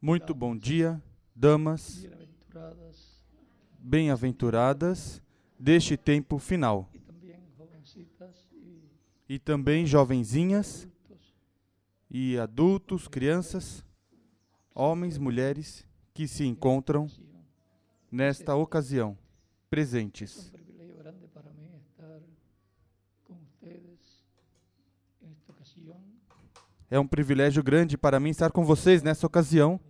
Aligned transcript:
Muito 0.00 0.34
bom 0.34 0.56
dia, 0.56 1.02
damas. 1.34 2.06
Bem-aventuradas 3.78 5.22
deste 5.58 5.96
tempo 5.96 6.38
final. 6.38 6.88
E 9.28 9.38
também 9.38 9.86
jovenzinhas 9.86 10.88
e 12.10 12.38
adultos, 12.38 13.08
crianças, 13.08 13.84
homens, 14.74 15.18
mulheres 15.18 15.86
que 16.14 16.28
se 16.28 16.44
encontram 16.46 17.08
nesta 18.10 18.54
ocasião 18.54 19.18
presentes. 19.68 20.50
privilegio 20.50 20.96
grande 20.96 21.26
para 21.28 21.50
mí 21.52 21.68
estar 21.90 22.22
con 23.24 23.42
ustedes 23.42 24.24
en 25.20 25.32
esta 25.32 25.52
ocasión. 25.52 25.98
É 26.88 27.00
um 27.00 27.06
privilégio 27.06 27.64
grande 27.64 27.98
para 27.98 28.20
mim 28.20 28.30
estar 28.30 28.52
com 28.52 28.64
vocês 28.64 29.02
nessa 29.02 29.26
ocasião. 29.26 29.80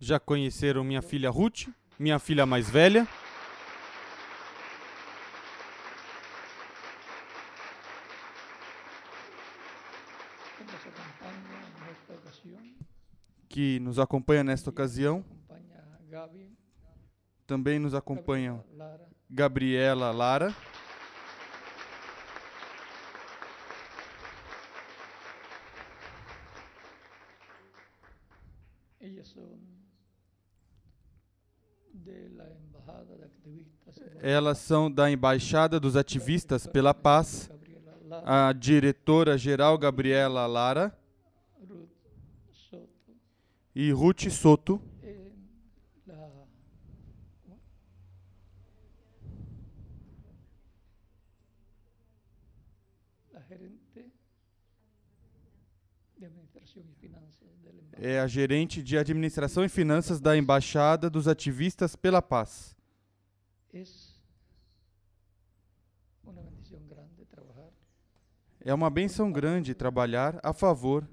Já 0.00 0.18
conheceram 0.18 0.82
minha 0.82 1.00
filha 1.00 1.30
Ruth, 1.30 1.68
minha 1.98 2.18
filha 2.18 2.44
mais 2.44 2.68
velha, 2.68 3.06
que 13.48 13.78
nos 13.78 14.00
acompanha 14.00 14.42
nesta 14.42 14.68
ocasião. 14.68 15.24
Também 17.46 17.78
nos 17.78 17.94
acompanham 17.94 18.64
Gabriela 18.66 18.90
Lara, 18.90 19.06
Gabriela 19.30 20.10
Lara, 20.10 20.54
ellas 29.04 29.28
son 29.28 29.42
de 29.42 29.44
la 29.44 29.54
Embajada 29.54 29.84
de 31.84 31.90
Activistas. 31.90 31.93
Elas 34.20 34.58
são 34.58 34.90
da 34.90 35.10
Embaixada 35.10 35.78
dos 35.78 35.96
Ativistas 35.96 36.66
pela 36.66 36.94
Paz, 36.94 37.50
a 38.24 38.52
diretora-geral 38.52 39.76
Gabriela 39.76 40.46
Lara 40.46 40.96
e 43.74 43.90
Ruth 43.90 44.30
Soto, 44.30 44.80
é 58.06 58.20
a 58.20 58.26
gerente 58.26 58.82
de 58.82 58.98
Administração 58.98 59.64
e 59.64 59.68
Finanças 59.68 60.20
da 60.20 60.36
Embaixada 60.36 61.08
dos 61.08 61.26
Ativistas 61.26 61.96
pela 61.96 62.20
Paz. 62.20 62.76
É 68.60 68.74
uma 68.74 68.90
benção 68.90 69.32
grande 69.32 69.74
trabalhar 69.74 70.38
a 70.42 70.52
favor 70.52 71.08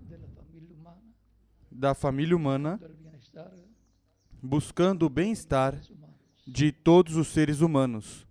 da 1.72 1.94
família 1.94 2.36
humana, 2.36 2.78
buscando 4.42 5.05
o 5.05 5.09
bem-estar 5.09 5.80
de 6.45 6.73
todos 6.73 7.16
os 7.16 7.30
seres 7.30 7.61
humanos. 7.61 8.28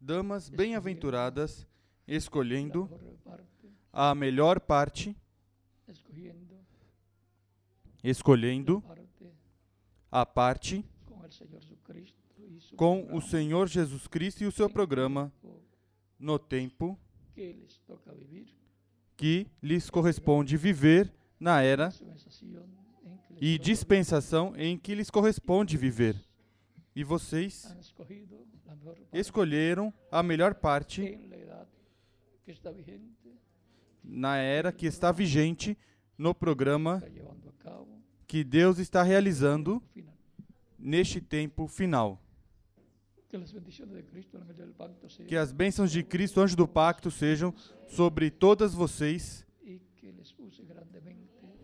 damas 0.00 0.48
bem-aventuradas, 0.48 1.66
escolhendo 2.08 2.90
a 3.92 4.14
melhor 4.14 4.58
parte, 4.58 5.14
escolhendo 8.02 8.82
a 10.10 10.24
parte 10.24 10.84
com 12.76 13.14
o 13.14 13.20
Senhor 13.20 13.68
Jesus 13.68 14.06
Cristo 14.06 14.42
e 14.42 14.46
o 14.46 14.52
seu 14.52 14.70
programa 14.70 15.30
no 16.18 16.38
tempo 16.38 16.98
que 19.16 19.46
lhes 19.62 19.90
corresponde 19.90 20.56
viver 20.56 21.12
na 21.38 21.60
era 21.60 21.92
e 23.40 23.58
dispensação 23.58 24.54
em 24.56 24.78
que 24.78 24.94
lhes 24.94 25.10
corresponde 25.10 25.76
viver. 25.76 26.16
E 26.94 27.04
vocês 27.04 27.76
escolheram 29.12 29.92
a 30.10 30.22
melhor 30.22 30.54
parte 30.54 31.27
que 32.48 32.52
está 32.52 32.70
vigente, 32.70 33.12
na 34.02 34.38
era 34.38 34.72
que 34.72 34.86
está 34.86 35.12
vigente 35.12 35.76
no 36.16 36.34
programa 36.34 37.02
que 38.26 38.42
Deus 38.42 38.78
está 38.78 39.02
realizando 39.02 39.82
neste 40.78 41.20
tempo 41.20 41.66
final. 41.66 42.18
Que 45.26 45.36
as 45.36 45.52
bênçãos 45.52 45.92
de 45.92 46.02
Cristo, 46.02 46.40
anjo 46.40 46.56
do 46.56 46.66
pacto, 46.66 47.10
sejam 47.10 47.52
sobre 47.86 48.30
todas 48.30 48.72
vocês 48.72 49.46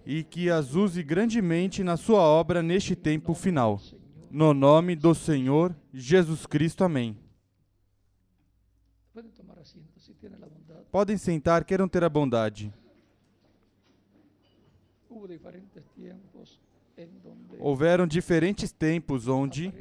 e 0.05 0.22
que 0.22 0.51
as 0.51 0.75
use 0.75 1.03
grandemente 1.03 1.83
na 1.83 1.97
sua 1.97 2.21
obra 2.21 2.62
neste 2.62 2.95
tempo 2.95 3.33
final. 3.33 3.81
No 4.31 4.53
nome 4.53 4.95
do 4.95 5.15
Senhor 5.15 5.75
Jesus 5.95 6.45
Cristo. 6.45 6.84
Amém. 6.84 7.23
Podem 10.94 11.19
sentar, 11.19 11.65
queiram 11.65 11.88
ter 11.88 12.05
a 12.05 12.09
bondade. 12.09 12.72
Houveram 17.59 18.06
diferentes 18.06 18.71
tempos 18.71 19.27
onde, 19.27 19.75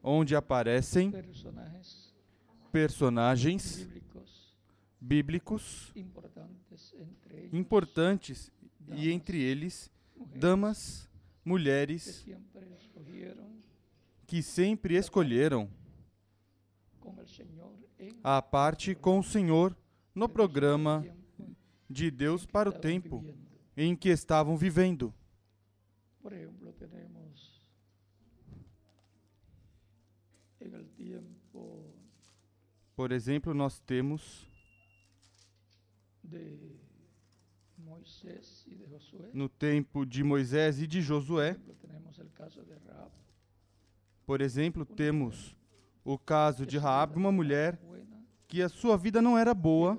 onde 0.00 0.36
aparecem 0.36 1.12
personagens 2.70 3.88
bíblicos 5.00 5.92
importantes, 7.52 8.52
e 8.92 9.10
entre 9.10 9.42
eles 9.42 9.90
damas, 10.36 11.10
mulheres 11.44 12.24
que 14.28 14.44
sempre 14.44 14.94
escolheram 14.94 15.68
a 18.22 18.40
parte 18.40 18.94
com 18.94 19.18
o 19.18 19.24
Senhor 19.24 19.76
no 20.18 20.28
programa 20.28 21.06
de 21.88 22.10
Deus 22.10 22.44
para 22.44 22.68
o 22.68 22.72
tempo 22.72 23.24
em 23.76 23.94
que 23.94 24.08
estavam 24.08 24.56
vivendo. 24.56 25.14
Por 26.20 26.32
el 26.32 26.50
tiempo 30.96 31.94
Por 32.96 33.12
exemplo, 33.12 33.54
nós 33.54 33.78
temos 33.78 34.44
no 39.32 39.48
tempo 39.48 40.04
de 40.04 40.24
Moisés 40.24 40.80
e 40.80 40.86
de 40.86 41.00
Josué, 41.00 41.56
por 44.26 44.40
exemplo, 44.40 44.84
temos 44.84 45.56
o 46.04 46.18
caso 46.18 46.66
de 46.66 46.76
Raab, 46.76 47.16
uma 47.16 47.30
mulher 47.30 47.78
que 48.48 48.62
a 48.62 48.68
sua 48.68 48.96
vida 48.96 49.20
não 49.20 49.36
era 49.36 49.52
boa, 49.52 49.98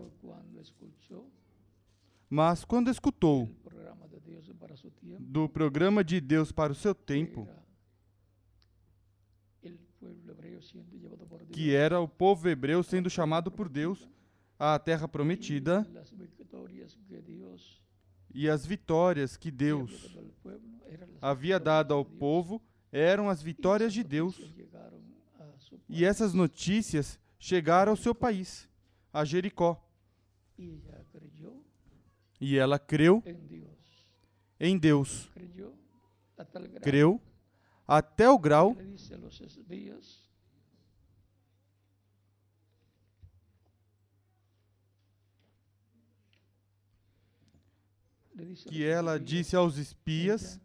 mas 2.27 2.65
quando 2.65 2.89
escutou 2.89 3.47
do 5.19 5.47
programa 5.47 6.03
de 6.03 6.19
Deus 6.19 6.51
para 6.51 6.71
o 6.71 6.75
seu 6.75 6.95
tempo, 6.95 7.47
que 11.51 11.73
era 11.73 11.99
o 11.99 12.07
povo 12.07 12.49
hebreu 12.49 12.81
sendo 12.81 13.09
chamado 13.09 13.51
por 13.51 13.69
Deus 13.69 14.09
à 14.57 14.79
terra 14.79 15.07
prometida 15.07 15.87
e 18.33 18.49
as 18.49 18.65
vitórias 18.65 19.37
que 19.37 19.51
Deus 19.51 20.17
havia 21.21 21.59
dado 21.59 21.93
ao 21.93 22.03
povo 22.03 22.61
eram 22.91 23.29
as 23.29 23.41
vitórias 23.41 23.93
de 23.93 24.03
Deus. 24.03 24.39
E 25.87 26.03
essas 26.05 26.33
notícias 26.33 27.19
chegaram 27.39 27.91
ao 27.93 27.95
seu 27.95 28.13
país, 28.13 28.67
a 29.11 29.23
Jericó. 29.23 29.81
E 32.39 32.57
ela 32.57 32.77
creu 32.77 33.23
em 34.59 34.77
Deus. 34.77 35.31
Creu 36.81 37.21
até 37.87 38.29
o 38.29 38.37
grau. 38.37 38.75
Que 48.69 48.85
ela 48.85 49.19
disse 49.19 49.53
aos 49.53 49.75
espias, 49.77 50.61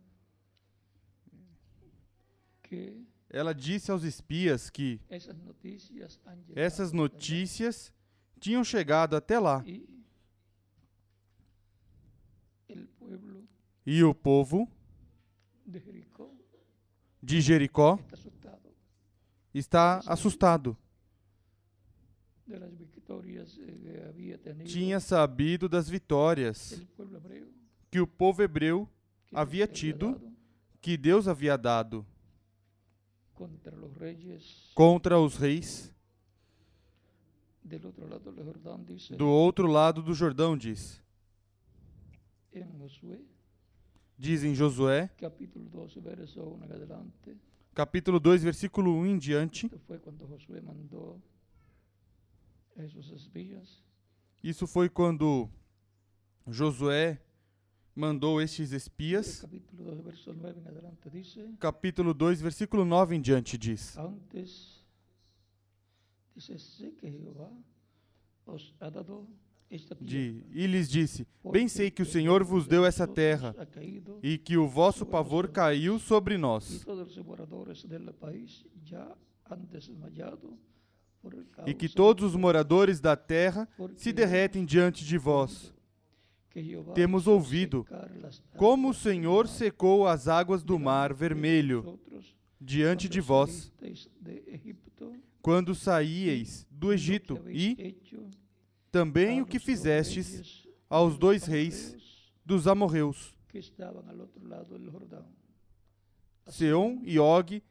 que 2.62 3.04
ela 3.34 3.52
disse 3.52 3.90
aos 3.90 4.04
espias 4.04 4.70
que 4.70 5.00
essas 6.54 6.92
notícias 6.92 7.92
tinham 8.38 8.62
chegado 8.62 9.16
até 9.16 9.38
lá. 9.40 9.64
e 13.86 14.02
o 14.04 14.14
povo 14.14 14.70
de 17.22 17.40
Jericó 17.40 17.98
está 19.52 19.98
assustado. 20.06 20.76
eh, 23.58 24.64
Tinha 24.64 25.00
sabido 25.00 25.68
das 25.68 25.88
vitórias 25.88 26.80
que 27.90 28.00
o 28.00 28.06
povo 28.06 28.42
hebreu 28.42 28.88
Havia 29.32 29.66
tido 29.66 30.20
que 30.80 30.96
Deus 30.96 31.26
havia 31.26 31.56
dado 31.58 32.06
contra 33.34 33.76
los 33.76 33.96
reyes 33.96 34.70
contra 34.74 35.18
os 35.18 35.36
reis 35.36 35.92
do 37.64 39.26
outro 39.28 39.66
lado 39.66 40.02
do 40.02 40.14
Jordão, 40.14 40.56
diz. 40.56 41.02
Diz 44.16 44.44
em 44.44 44.54
Josué, 44.54 45.08
capítulo 45.18 45.68
12 45.68 46.00
verso 46.00 46.40
1 46.40 46.64
en 46.64 46.72
adelante 46.72 47.36
capítulo 47.74 48.20
2, 48.20 48.44
versículo 48.44 48.94
1 48.94 49.06
em 49.06 49.18
diante. 49.18 49.68
fue 49.86 49.98
cuando 49.98 50.26
Josué 50.26 50.60
mandó 50.60 51.18
esos 52.76 53.10
espías 53.10 53.82
Isso 54.42 54.66
foi 54.66 54.88
quando 54.88 55.50
Josué 56.46 57.20
mandou 57.94 58.40
estes 58.40 58.72
espias. 58.72 59.40
capítulo 59.40 59.84
12 59.84 60.02
verso 60.02 60.32
9 60.32 60.60
en 60.60 60.68
adelante 60.68 61.10
dice 61.10 61.54
Capítulo 61.58 62.12
2, 62.12 62.40
versículo 62.40 62.84
9 62.84 63.16
em 63.16 63.20
diante 63.20 63.56
diz: 63.56 63.96
Antes, 63.96 64.84
que 66.34 67.10
Jehová 67.10 67.50
os 68.46 68.74
ha 68.80 68.90
dado. 68.90 69.26
De, 70.00 70.44
e 70.52 70.66
lhes 70.68 70.88
disse: 70.88 71.26
Bem 71.50 71.66
sei 71.66 71.90
que 71.90 72.02
o 72.02 72.06
Senhor 72.06 72.44
vos 72.44 72.64
de 72.64 72.70
deu 72.70 72.84
essa 72.84 73.08
terra 73.08 73.56
e 74.22 74.38
que 74.38 74.56
o 74.56 74.68
vosso 74.68 75.04
pavor 75.04 75.48
caiu 75.48 75.98
sobre 75.98 76.38
nós 76.38 76.84
e 81.66 81.74
que 81.74 81.88
todos 81.88 82.24
os 82.24 82.36
moradores 82.36 83.00
da 83.00 83.16
terra 83.16 83.68
se 83.96 84.12
derretem 84.12 84.64
diante 84.64 85.04
de 85.04 85.18
vós. 85.18 85.73
Temos 86.94 87.26
ouvido 87.26 87.84
Como 88.56 88.90
o 88.90 88.94
Senhor 88.94 89.48
secou 89.48 90.06
as 90.06 90.28
águas 90.28 90.62
do 90.62 90.78
mar 90.78 91.12
vermelho 91.12 91.98
diante 92.60 93.08
de 93.08 93.20
vós, 93.20 93.72
quando 95.42 95.74
saíeis 95.74 96.66
do 96.70 96.92
Egito, 96.92 97.38
e 97.48 97.96
também 98.90 99.42
o 99.42 99.46
que 99.46 99.58
fizestes 99.58 100.66
aos 100.88 101.18
dois 101.18 101.44
reis 101.44 101.96
dos 102.44 102.66
amorreus, 102.66 103.34
Seom 106.46 107.00
e 107.04 107.18
Og, 107.18 107.62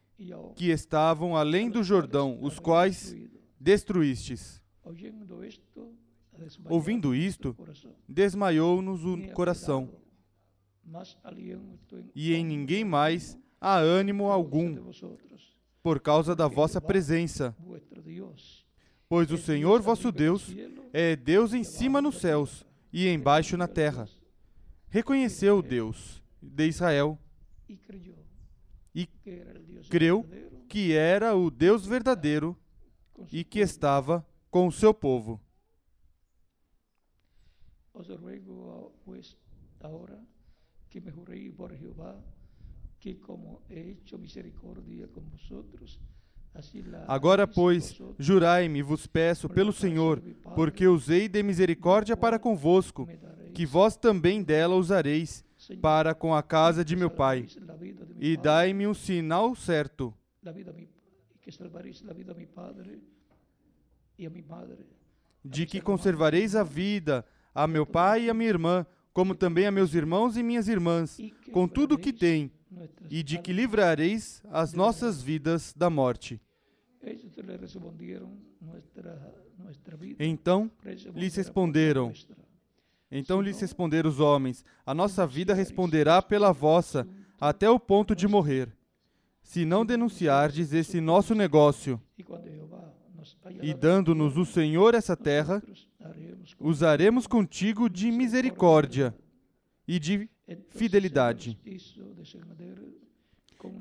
que 0.55 0.69
estavam 0.69 1.35
além 1.35 1.69
do 1.69 1.83
Jordão, 1.83 2.37
os 2.41 2.59
quais 2.59 3.15
destruístes. 3.59 4.61
Ouvindo 6.69 7.15
isto. 7.15 7.55
Desmaiou-nos 8.07 9.05
o 9.05 9.17
coração, 9.33 9.89
e 12.13 12.33
em 12.33 12.45
ninguém 12.45 12.83
mais 12.83 13.37
há 13.59 13.77
ânimo 13.77 14.29
algum 14.29 14.91
por 15.81 15.99
causa 15.99 16.35
da 16.35 16.47
vossa 16.47 16.81
presença, 16.81 17.55
pois 19.07 19.31
o 19.31 19.37
Senhor 19.37 19.81
vosso 19.81 20.11
Deus 20.11 20.53
é 20.91 21.15
Deus 21.15 21.53
em 21.53 21.63
cima 21.63 22.01
nos 22.01 22.19
céus 22.19 22.65
e 22.91 23.07
embaixo 23.07 23.57
na 23.57 23.67
terra. 23.67 24.07
Reconheceu 24.89 25.61
Deus 25.61 26.21
de 26.41 26.67
Israel 26.67 27.17
e 28.93 29.07
creu 29.89 30.25
que 30.67 30.93
era 30.93 31.35
o 31.35 31.49
Deus 31.49 31.85
verdadeiro 31.85 32.57
e 33.31 33.43
que 33.43 33.59
estava 33.59 34.25
com 34.51 34.67
o 34.67 34.71
seu 34.71 34.93
povo. 34.93 35.39
Os 37.93 38.07
ruego 38.09 38.53
a- 38.71 39.03
pues 39.05 39.37
ahora 39.81 40.19
que 40.89 40.99
me 40.99 41.11
juréis 41.11 41.53
por 41.53 41.71
Jehová 41.75 42.15
que 42.99 43.15
como 43.19 43.61
he 43.69 43.91
hecho 43.91 44.17
misericordia 44.17 45.07
con 45.07 45.23
vosotros, 45.29 45.99
Agora, 47.07 47.47
pois, 47.47 47.99
jurai-me, 48.19 48.83
vos 48.83 49.07
peço, 49.07 49.49
pelo 49.49 49.73
Senhor, 49.73 50.21
porque 50.53 50.87
usei 50.87 51.27
de 51.27 51.41
misericórdia 51.41 52.15
para 52.15 52.37
convosco, 52.37 53.07
que 53.55 53.65
vós 53.65 53.97
também 53.97 54.43
dela 54.43 54.75
usareis 54.75 55.43
para 55.81 56.13
com 56.13 56.31
a 56.35 56.43
casa 56.43 56.85
de 56.85 56.95
meu 56.95 57.09
pai. 57.09 57.47
E 58.19 58.37
dai-me 58.37 58.85
um 58.85 58.93
sinal 58.93 59.55
certo, 59.55 60.13
de 65.43 65.65
que 65.65 65.81
conservareis 65.81 66.55
a 66.55 66.63
vida 66.63 67.25
a 67.53 67.67
meu 67.67 67.85
pai 67.85 68.25
e 68.25 68.29
a 68.29 68.33
minha 68.33 68.49
irmã, 68.49 68.85
como 69.13 69.35
também 69.35 69.65
a 69.65 69.71
meus 69.71 69.93
irmãos 69.93 70.37
e 70.37 70.43
minhas 70.43 70.67
irmãs, 70.67 71.19
com 71.51 71.67
tudo 71.67 71.95
o 71.95 71.97
que 71.97 72.11
tem, 72.11 72.51
e 73.09 73.21
de 73.21 73.37
que 73.37 73.53
livrareis 73.53 74.41
as 74.51 74.73
nossas 74.73 75.21
vidas 75.21 75.73
da 75.75 75.89
morte. 75.89 76.41
Então, 80.19 80.71
lhes 81.13 81.35
responderam, 81.35 82.13
então 83.11 83.41
lhes 83.41 83.59
responderam 83.59 84.09
os 84.09 84.19
homens: 84.19 84.65
A 84.85 84.93
nossa 84.93 85.27
vida 85.27 85.53
responderá 85.53 86.21
pela 86.21 86.51
vossa, 86.51 87.07
até 87.39 87.69
o 87.69 87.79
ponto 87.79 88.15
de 88.15 88.27
morrer. 88.27 88.71
Se 89.43 89.65
não 89.65 89.85
denunciardes 89.85 90.71
esse 90.73 91.01
nosso 91.01 91.35
negócio, 91.35 92.01
e 93.61 93.73
dando-nos 93.73 94.37
o 94.37 94.45
Senhor 94.45 94.95
essa 94.95 95.15
terra, 95.15 95.61
usaremos 96.59 97.27
contigo 97.27 97.89
de 97.89 98.11
misericórdia 98.11 99.15
e 99.87 99.99
de 99.99 100.29
fidelidade. 100.69 101.59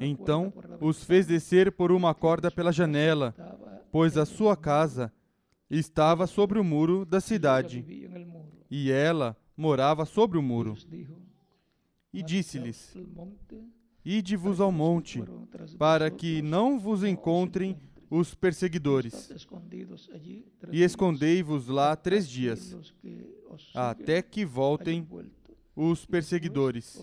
Então 0.00 0.52
os 0.80 1.04
fez 1.04 1.26
descer 1.26 1.72
por 1.72 1.90
uma 1.90 2.14
corda 2.14 2.50
pela 2.50 2.72
janela, 2.72 3.34
pois 3.90 4.16
a 4.16 4.24
sua 4.24 4.56
casa 4.56 5.12
estava 5.68 6.26
sobre 6.26 6.58
o 6.58 6.64
muro 6.64 7.04
da 7.04 7.20
cidade, 7.20 7.84
e 8.70 8.90
ela 8.90 9.36
morava 9.56 10.04
sobre 10.04 10.38
o 10.38 10.42
muro. 10.42 10.76
E 12.12 12.20
"Marchaos 12.20 12.30
disse-lhes: 12.30 12.96
Ide-vos 14.04 14.60
ao 14.60 14.72
monte, 14.72 15.22
para 15.78 16.10
que 16.10 16.42
não 16.42 16.78
vos 16.78 17.02
encontrem. 17.04 17.76
Os 18.14 18.34
perseguidores, 18.34 19.30
e 20.70 20.82
escondei-vos 20.82 21.66
lá 21.66 21.96
três 21.96 22.28
dias, 22.28 22.76
até 23.74 24.20
que 24.20 24.44
voltem 24.44 25.08
os 25.74 26.04
perseguidores, 26.04 27.02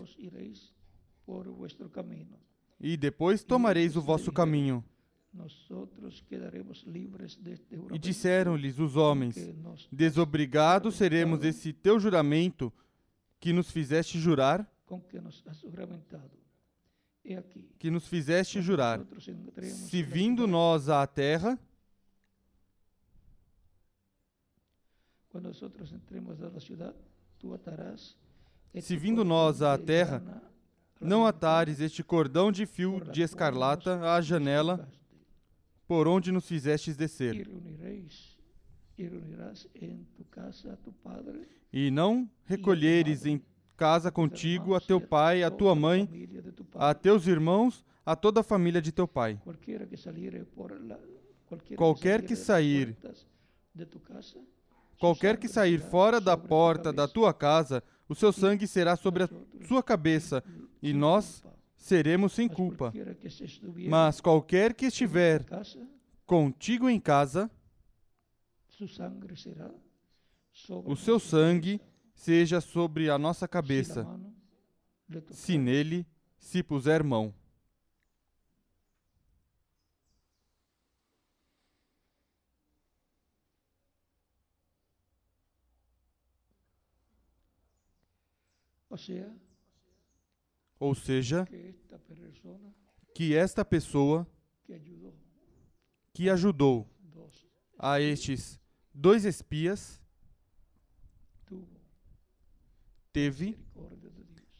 e 2.80 2.96
depois 2.96 3.44
tomareis 3.44 3.96
o 3.96 4.02
vosso 4.02 4.32
caminho. 4.32 4.86
E 7.92 7.98
disseram-lhes 7.98 8.78
os 8.78 8.96
homens: 8.96 9.36
Desobrigados 9.92 10.94
seremos 10.94 11.40
desse 11.40 11.74
teu 11.74 12.00
juramento 12.00 12.72
que 13.40 13.52
nos 13.52 13.72
fizeste 13.72 14.20
jurar, 14.20 14.72
com 14.86 15.02
que 17.78 17.92
nos 17.92 18.08
fizeste 18.08 18.62
jurar. 18.62 19.02
Se 19.62 20.02
vindo 20.02 20.48
nós 20.48 20.90
à 20.90 21.06
terra, 21.06 21.60
Se 28.82 28.98
vindo 28.98 29.24
nós 29.24 29.62
à 29.62 29.78
terra, 29.78 30.44
não 31.00 31.26
atares 31.26 31.80
este 31.80 32.04
cordão 32.04 32.52
de 32.52 32.66
fio 32.66 33.00
de 33.12 33.22
escarlata 33.22 34.02
à 34.12 34.20
janela, 34.22 34.90
por 35.88 36.08
onde 36.08 36.32
nos 36.32 36.46
fizestes 36.46 36.96
descer. 36.96 37.48
E 41.72 41.92
não 41.92 42.30
recolheres 42.46 43.26
em 43.26 43.42
casa 43.80 44.12
contigo 44.12 44.76
a 44.76 44.82
teu 44.82 45.00
pai, 45.00 45.42
a 45.44 45.50
tua 45.50 45.74
mãe, 45.74 46.06
a 46.76 46.94
teus 46.94 47.28
irmãos, 47.28 47.86
a 48.06 48.16
toda 48.16 48.42
a 48.42 48.44
família 48.44 48.82
de 48.82 48.92
teu 48.92 49.08
pai. 49.08 49.40
Qualquer 51.78 52.22
que 52.28 52.36
sair- 52.36 52.96
Qualquer 55.00 55.38
que 55.38 55.48
sair 55.48 55.80
fora 55.80 56.20
da 56.20 56.36
porta 56.36 56.92
da 56.92 57.08
tua 57.08 57.34
casa, 57.34 57.82
o 58.10 58.14
seu 58.14 58.34
sangue 58.34 58.68
será 58.68 58.98
sobre 58.98 59.24
a 59.24 59.30
sua 59.66 59.82
cabeça, 59.82 60.44
e 60.82 60.94
nós 60.94 61.42
seremos 61.78 62.34
sem 62.34 62.50
culpa. 62.50 62.92
Mas 63.90 64.20
qualquer 64.20 64.74
que 64.74 64.88
estiver 64.88 65.46
contigo 66.26 66.90
em 66.90 67.00
casa, 67.00 67.50
o 70.92 70.96
seu 70.98 71.18
sangue. 71.20 71.80
Seja 72.20 72.60
sobre 72.60 73.10
a 73.10 73.18
nossa 73.18 73.48
cabeça, 73.48 74.06
se 75.32 75.58
nele 75.58 76.06
se 76.38 76.62
puser 76.62 77.02
mão. 77.02 77.34
Ou 90.78 90.94
seja, 90.94 91.48
que 93.16 93.34
esta 93.34 93.64
pessoa 93.64 94.28
que 96.14 96.30
ajudou 96.30 96.86
a 97.78 98.02
estes 98.02 98.60
dois 98.94 99.24
espias 99.24 99.99
teve 103.12 103.58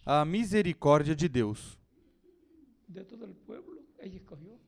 a 0.06 0.26
misericórdia 0.26 1.16
de 1.16 1.28
Deus. 1.28 1.80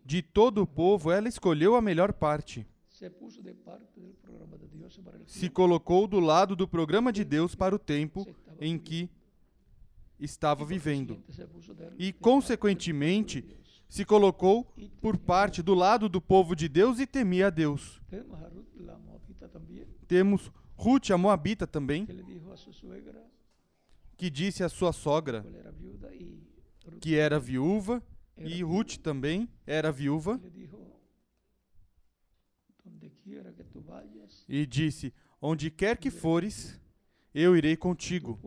De 0.05 0.21
todo 0.21 0.61
o 0.61 0.67
povo, 0.67 1.11
ela 1.11 1.27
escolheu 1.27 1.75
a 1.75 1.81
melhor 1.81 2.13
parte. 2.13 2.67
se 5.25 5.49
colocou 5.49 6.05
do 6.07 6.19
lado 6.19 6.55
do 6.55 6.67
programa 6.67 7.11
de 7.11 7.23
Deus 7.23 7.55
para 7.55 7.73
o 7.73 7.79
tempo 7.79 8.27
em 8.59 8.77
que 8.77 9.09
estava 10.19 10.63
vivendo. 10.63 11.23
E, 11.97 12.13
consequentemente, 12.13 13.43
se 13.89 14.05
colocou 14.05 14.71
por 15.01 15.17
parte 15.17 15.63
do 15.63 15.73
lado 15.73 16.07
do 16.07 16.21
povo 16.21 16.55
de 16.55 16.69
Deus 16.69 16.99
e 16.99 17.07
temia 17.07 17.47
a 17.47 17.49
Deus. 17.49 17.99
Temos 20.07 20.51
Ruth, 20.75 21.09
a 21.09 21.17
Moabita, 21.17 21.65
também, 21.65 22.05
que 24.21 24.29
disse 24.29 24.63
à 24.63 24.69
sua 24.69 24.93
sogra 24.93 25.43
que 27.01 27.15
era 27.15 27.39
viúva, 27.39 28.03
e 28.37 28.61
Ruth 28.61 28.97
também 28.97 29.49
era 29.65 29.91
viúva, 29.91 30.39
e 34.47 34.63
disse: 34.67 35.11
Onde 35.41 35.71
quer 35.71 35.97
que 35.97 36.11
fores, 36.11 36.79
eu 37.33 37.57
irei 37.57 37.75
contigo. 37.75 38.39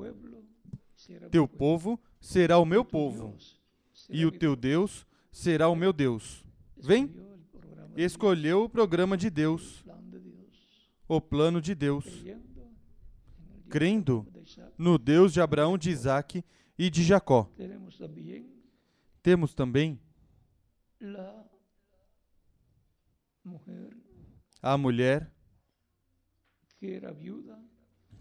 Teu 1.33 1.49
povo 1.49 2.00
será 2.21 2.57
o 2.59 2.64
meu 2.64 2.85
povo, 2.85 3.37
e 4.09 4.25
o 4.25 4.31
teu 4.31 4.54
Deus 4.54 5.04
será 5.33 5.69
o 5.69 5.75
meu 5.75 5.93
Deus. 5.93 6.45
Vem, 6.76 7.12
Escolheu 7.97 8.62
o 8.62 8.69
programa 8.69 9.16
de 9.16 9.28
Deus, 9.28 9.85
o 11.09 11.21
plano 11.21 11.61
de 11.61 11.75
Deus, 11.75 12.04
crendo 13.75 14.25
no 14.78 14.97
Deus 14.97 15.33
de 15.33 15.40
Abraão, 15.40 15.76
de 15.76 15.90
Isaac 15.90 16.45
e 16.78 16.88
de 16.88 17.02
Jacó. 17.02 17.50
Temos 19.21 19.52
também 19.52 20.00
a 24.62 24.78
mulher 24.78 25.28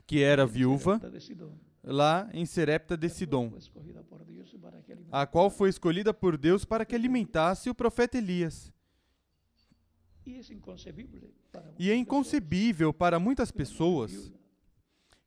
que 0.08 0.24
era 0.24 0.44
viúva 0.48 1.00
lá 1.84 2.28
em 2.34 2.48
Serepta 2.48 2.98
de 2.98 3.08
Sidom, 3.08 3.54
a 5.12 5.28
qual 5.28 5.52
foi 5.52 5.70
escolhida 5.70 6.12
por 6.12 6.36
Deus 6.36 6.66
para 6.66 6.84
que 6.84 6.96
alimentasse 6.96 7.70
o 7.70 7.76
profeta 7.76 8.18
Elias. 8.18 8.74
E 11.78 11.92
é 11.92 11.96
inconcebível 11.96 12.92
para 12.92 13.20
muitas 13.20 13.52
pessoas 13.52 14.34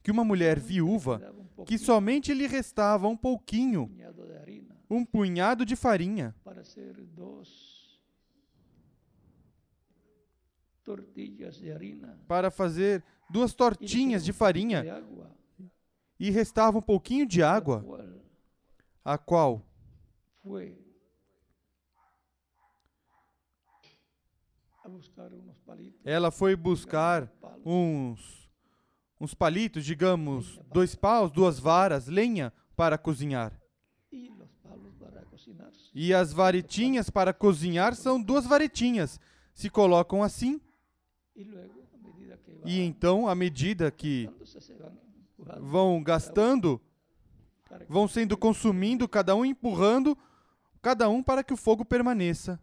que 0.06 0.10
uma 0.12 0.22
mulher 0.22 0.56
viúva, 0.60 1.20
que 1.66 1.76
somente 1.76 2.32
lhe 2.32 2.46
restava 2.46 3.08
um 3.08 3.16
pouquinho, 3.16 3.90
um 4.88 5.04
punhado 5.04 5.66
de 5.66 5.75
farinha, 5.75 6.32
para 12.28 12.52
fazer 12.52 13.02
duas 13.28 13.52
tortinhas 13.52 14.25
de 14.25 14.32
farinha. 14.32 14.84
e 16.20 16.30
restava 16.30 16.78
um 16.78 16.82
pouquinho 16.82 17.26
de 17.26 17.42
água, 17.42 17.84
a 19.04 19.18
qual? 19.18 19.66
Ela 26.04 26.30
foi 26.30 26.54
buscar 26.54 27.28
uns 27.64 28.45
uns 29.20 29.35
palitos, 29.35 29.85
digamos, 29.85 30.61
dois 30.73 30.94
paus, 30.94 31.30
duas 31.30 31.58
varas, 31.58 32.06
lenha 32.06 32.52
para 32.76 32.99
cozinhar. 32.99 33.58
E 35.94 36.12
as 36.12 36.32
varetinhas 36.32 37.08
para 37.08 37.32
cozinhar 37.32 37.94
são 37.94 38.20
duas 38.20 38.46
varetinhas. 38.46 39.18
Se 39.54 39.70
colocam 39.70 40.23
assim 40.23 40.61
e 42.64 42.80
então, 42.80 43.28
à 43.28 43.35
medida 43.35 43.90
que 43.90 44.28
vão 45.61 46.02
gastando, 46.02 46.80
vão 47.88 48.08
se 48.08 48.14
sendo 48.14 48.37
consumindo, 48.37 49.08
cada 49.08 49.37
um 49.37 49.44
empurrando, 49.44 50.18
cada 50.82 51.08
um 51.08 51.23
para 51.23 51.44
que 51.44 51.54
o 51.54 51.56
fogo 51.56 51.85
permaneça. 51.85 52.61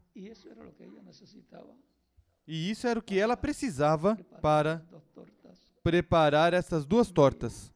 E 2.46 2.70
isso 2.70 2.88
era 2.88 3.00
o 3.00 3.04
que 3.04 3.18
ela 3.18 3.38
precisava 3.38 4.18
para 4.42 4.86
preparar 5.84 6.54
essas 6.54 6.86
duas 6.86 7.12
tortas 7.12 7.74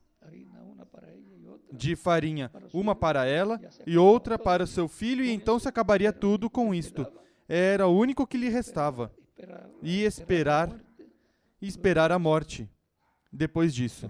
de 1.72 1.96
farinha, 1.96 2.52
uma 2.74 2.96
para 2.96 3.26
ela 3.26 3.60
e 3.86 3.98
outra 3.98 4.40
para 4.40 4.64
o 4.64 4.68
seu 4.68 4.88
filho, 4.88 5.24
e 5.24 5.30
então 5.30 5.60
se 5.60 5.68
acabaria 5.68 6.12
tudo 6.12 6.50
com 6.50 6.74
isto. 6.74 7.06
Era 7.48 7.88
o 7.88 7.96
único 7.96 8.26
que 8.26 8.38
lhe 8.38 8.50
restava. 8.50 9.14
E 9.84 10.04
esperar 10.04 10.76
e 11.62 11.68
esperar 11.68 12.12
a 12.12 12.18
morte 12.18 12.70
depois 13.32 13.74
disso. 13.74 14.10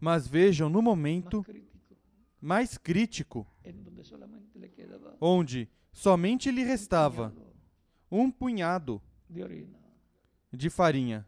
Mas 0.00 0.26
vejam 0.26 0.70
no 0.70 0.80
momento 0.80 1.44
mais 2.40 2.78
crítico, 2.78 3.46
onde 5.20 5.68
somente 5.92 6.50
lhe 6.50 6.62
restava 6.62 7.34
um 8.10 8.30
punhado 8.30 9.02
de 10.52 10.70
farinha. 10.70 11.26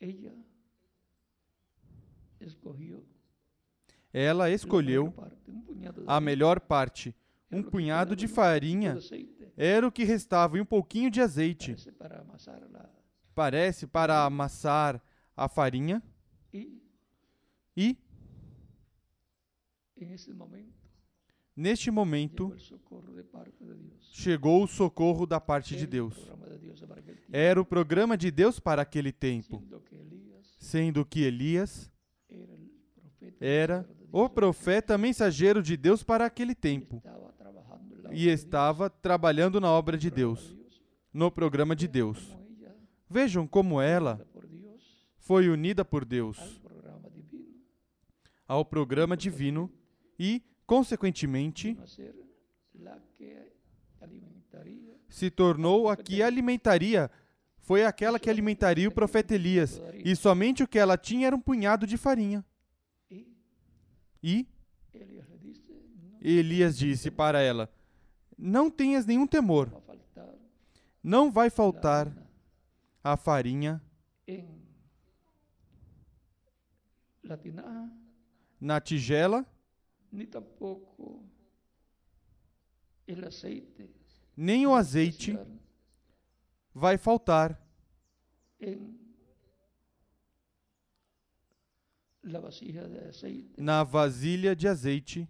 Ella 0.00 0.32
escogió 2.40 3.04
Ela 4.12 4.44
la 4.44 4.50
escolheu 4.50 5.12
a 6.06 6.20
melhor 6.20 6.60
parte. 6.60 7.14
Um 7.50 7.62
punhado 7.62 8.14
de 8.14 8.28
farinha 8.28 8.98
era 9.56 9.86
o 9.86 9.92
que 9.92 10.04
restava 10.04 10.58
e 10.58 10.60
um 10.60 10.64
pouquinho 10.64 11.10
de 11.10 11.20
azeite. 11.20 11.74
parece 13.34 13.86
para 13.86 14.24
amassar 14.24 15.02
a 15.36 15.48
farinha. 15.48 16.02
E, 17.76 17.96
en 19.96 20.12
ese 20.12 20.32
momento 20.34 20.77
neste 21.58 21.90
momento, 21.90 22.54
chegou 24.12 24.62
o 24.62 24.68
socorro 24.68 25.26
da 25.26 25.40
parte 25.40 25.76
de 25.76 25.86
Deus. 25.86 26.14
Era 27.32 27.60
o 27.60 27.64
programa 27.64 28.16
de 28.16 28.30
Deus 28.30 28.60
para 28.60 28.82
aquele 28.82 29.10
tempo, 29.10 29.62
sendo 30.58 31.04
que 31.04 31.22
Elias 31.22 31.90
era 33.40 33.88
o 34.12 34.28
profeta 34.28 34.96
mensageiro 34.96 35.62
de 35.62 35.76
Deus 35.76 36.02
para 36.02 36.24
aquele 36.24 36.52
aquel 36.52 36.60
tempo 36.60 37.02
e 38.12 38.28
estava 38.28 38.88
trabalhando 38.88 39.60
na 39.60 39.70
obra 39.70 39.98
de 39.98 40.10
Deus, 40.10 40.56
no 41.12 41.30
programa 41.30 41.74
de 41.74 41.88
Deus. 41.88 42.38
Vejam 43.10 43.46
como 43.46 43.80
ela 43.80 44.24
foi 45.18 45.48
unida 45.48 45.84
por 45.84 46.04
Deus. 46.04 46.60
ao 48.46 48.64
programa 48.64 49.14
divino 49.14 49.70
e, 50.18 50.42
consequentemente, 50.68 51.78
se 55.08 55.30
tornou 55.30 55.88
a 55.88 55.96
que 55.96 56.22
alimentaria, 56.22 57.10
foi 57.56 57.86
aquela 57.86 58.20
que 58.20 58.28
alimentaria 58.28 58.86
o 58.86 58.92
profeta 58.92 59.34
Elias, 59.34 59.80
e 60.04 60.14
somente 60.14 60.62
o 60.62 60.68
que 60.68 60.78
ela 60.78 60.98
tinha 60.98 61.26
era 61.26 61.34
um 61.34 61.40
punhado 61.40 61.86
de 61.86 61.96
farinha. 61.96 62.44
E 64.22 64.46
Elias 66.20 66.76
disse 66.76 67.10
para 67.10 67.40
ela: 67.40 67.72
Não 68.36 68.70
tenhas 68.70 69.06
nenhum 69.06 69.26
temor, 69.26 69.72
não 71.02 71.30
vai 71.30 71.48
faltar 71.48 72.12
a 73.02 73.16
farinha 73.16 73.80
na 78.60 78.78
tigela, 78.82 79.46
ni 80.10 80.26
tampoco 80.26 81.24
el 83.06 83.24
aceite. 83.24 83.90
Nem 84.36 84.66
o 84.66 84.74
azeite 84.74 85.38
vai 86.74 86.96
faltar. 86.96 87.60
Na 93.56 93.84
vasilha 93.84 94.54
de 94.54 94.68
azeite, 94.68 95.28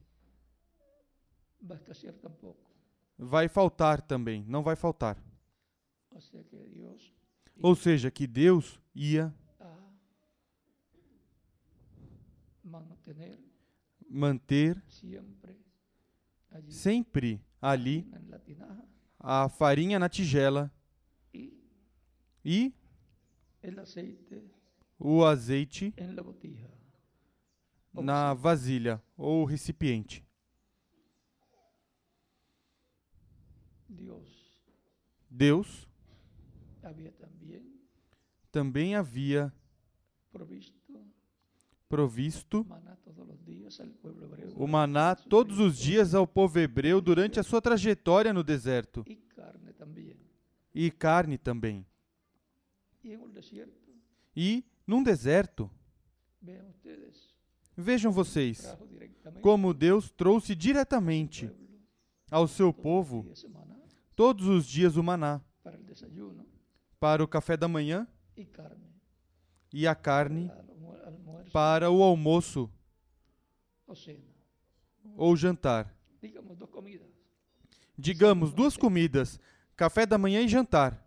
vai 3.17 3.49
faltar 3.49 4.03
também, 4.03 4.45
não 4.45 4.63
vai 4.63 4.77
faltar. 4.77 5.23
Ou 7.63 7.75
seja, 7.75 8.11
que 8.11 8.27
Deus 8.27 8.81
ia 8.95 9.35
a 9.59 9.91
mantener 12.65 13.48
manter 14.09 14.83
sempre 16.69 17.41
ali 17.61 18.07
a 19.19 19.49
farinha 19.49 19.99
na 19.99 20.09
tigela 20.09 20.73
e 22.45 22.73
o 24.99 25.25
azeite 25.25 25.95
na 27.93 28.35
vasilha 28.35 29.03
ou 29.17 29.45
recipiente. 29.45 30.25
Deus 35.31 35.89
também 38.51 38.95
havia 38.95 39.53
provisto 41.89 42.65
o 44.57 44.67
maná 44.67 45.15
todos 45.15 45.59
os 45.59 45.79
dias 45.79 46.15
ao 46.15 46.27
povo 46.27 46.59
hebreu 46.59 47.01
durante 47.01 47.39
a 47.39 47.43
sua 47.43 47.61
trajetória 47.61 48.33
no 48.33 48.43
deserto, 48.43 49.05
e 50.75 50.91
carne 50.91 51.39
também. 51.39 51.87
E 54.37 54.65
num 54.87 55.03
deserto, 55.03 55.71
vejam 57.77 58.13
vocês. 58.13 58.77
Como 59.43 59.75
Deus 59.75 60.11
trouxe 60.11 60.55
diretamente 60.55 61.51
ao 62.31 62.49
seu 62.49 62.73
povo 62.73 63.31
todos 64.17 64.47
os 64.47 64.67
dias 64.67 64.97
o 64.97 65.03
maná. 65.03 65.41
Para 66.99 67.23
o 67.23 67.29
café 67.29 67.57
da 67.57 67.69
manhã 67.69 68.07
e 69.73 69.87
a 69.87 69.95
carne 69.95 70.51
para 71.53 71.91
o 71.91 72.03
almoço. 72.03 72.71
Ou 75.17 75.37
jantar. 75.37 75.95
Digamos 77.97 78.53
duas 78.53 78.77
comidas, 78.77 79.41
café. 79.77 80.07
da 80.07 80.19
manhã 80.19 80.41
e 80.43 80.49
jantar. 80.49 81.05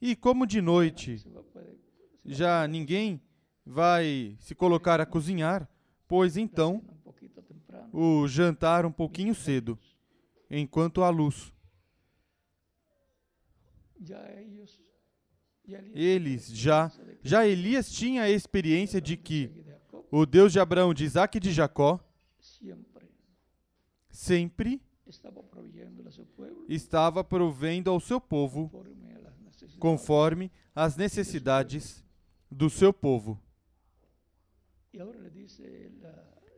E 0.00 0.14
como 0.14 0.46
de 0.46 0.60
noite? 0.60 1.24
Já 2.24 2.66
ninguém 2.68 3.22
vai 3.64 4.36
se 4.38 4.54
colocar 4.54 5.00
a 5.00 5.06
cozinhar, 5.06 5.68
pois 6.06 6.36
la 6.36 6.42
então 6.42 6.82
o 7.92 8.26
jantar 8.26 8.84
um 8.84 8.92
pouquinho 8.92 9.34
cedo, 9.34 9.78
enquanto 10.50 11.02
há 11.02 11.08
luz. 11.08 11.52
Eles 15.94 16.48
já, 16.48 16.92
já 17.22 17.46
Elias 17.46 17.90
tinha 17.90 18.22
a 18.22 18.30
experiência 18.30 19.00
de 19.00 19.16
que 19.16 19.64
O 20.16 20.24
Deus 20.24 20.52
de 20.52 20.60
Abraão, 20.60 20.94
de 20.94 21.02
Isaac 21.02 21.38
e 21.38 21.40
de 21.40 21.52
Jacó 21.52 21.98
sempre 24.08 24.80
estava 26.68 27.24
provendo 27.24 27.90
ao 27.90 27.98
seu 27.98 28.20
povo 28.20 28.70
conforme 29.80 30.52
as 30.72 30.96
necessidades 30.96 32.04
do 32.48 32.70
seu 32.70 32.92
povo. 32.92 33.42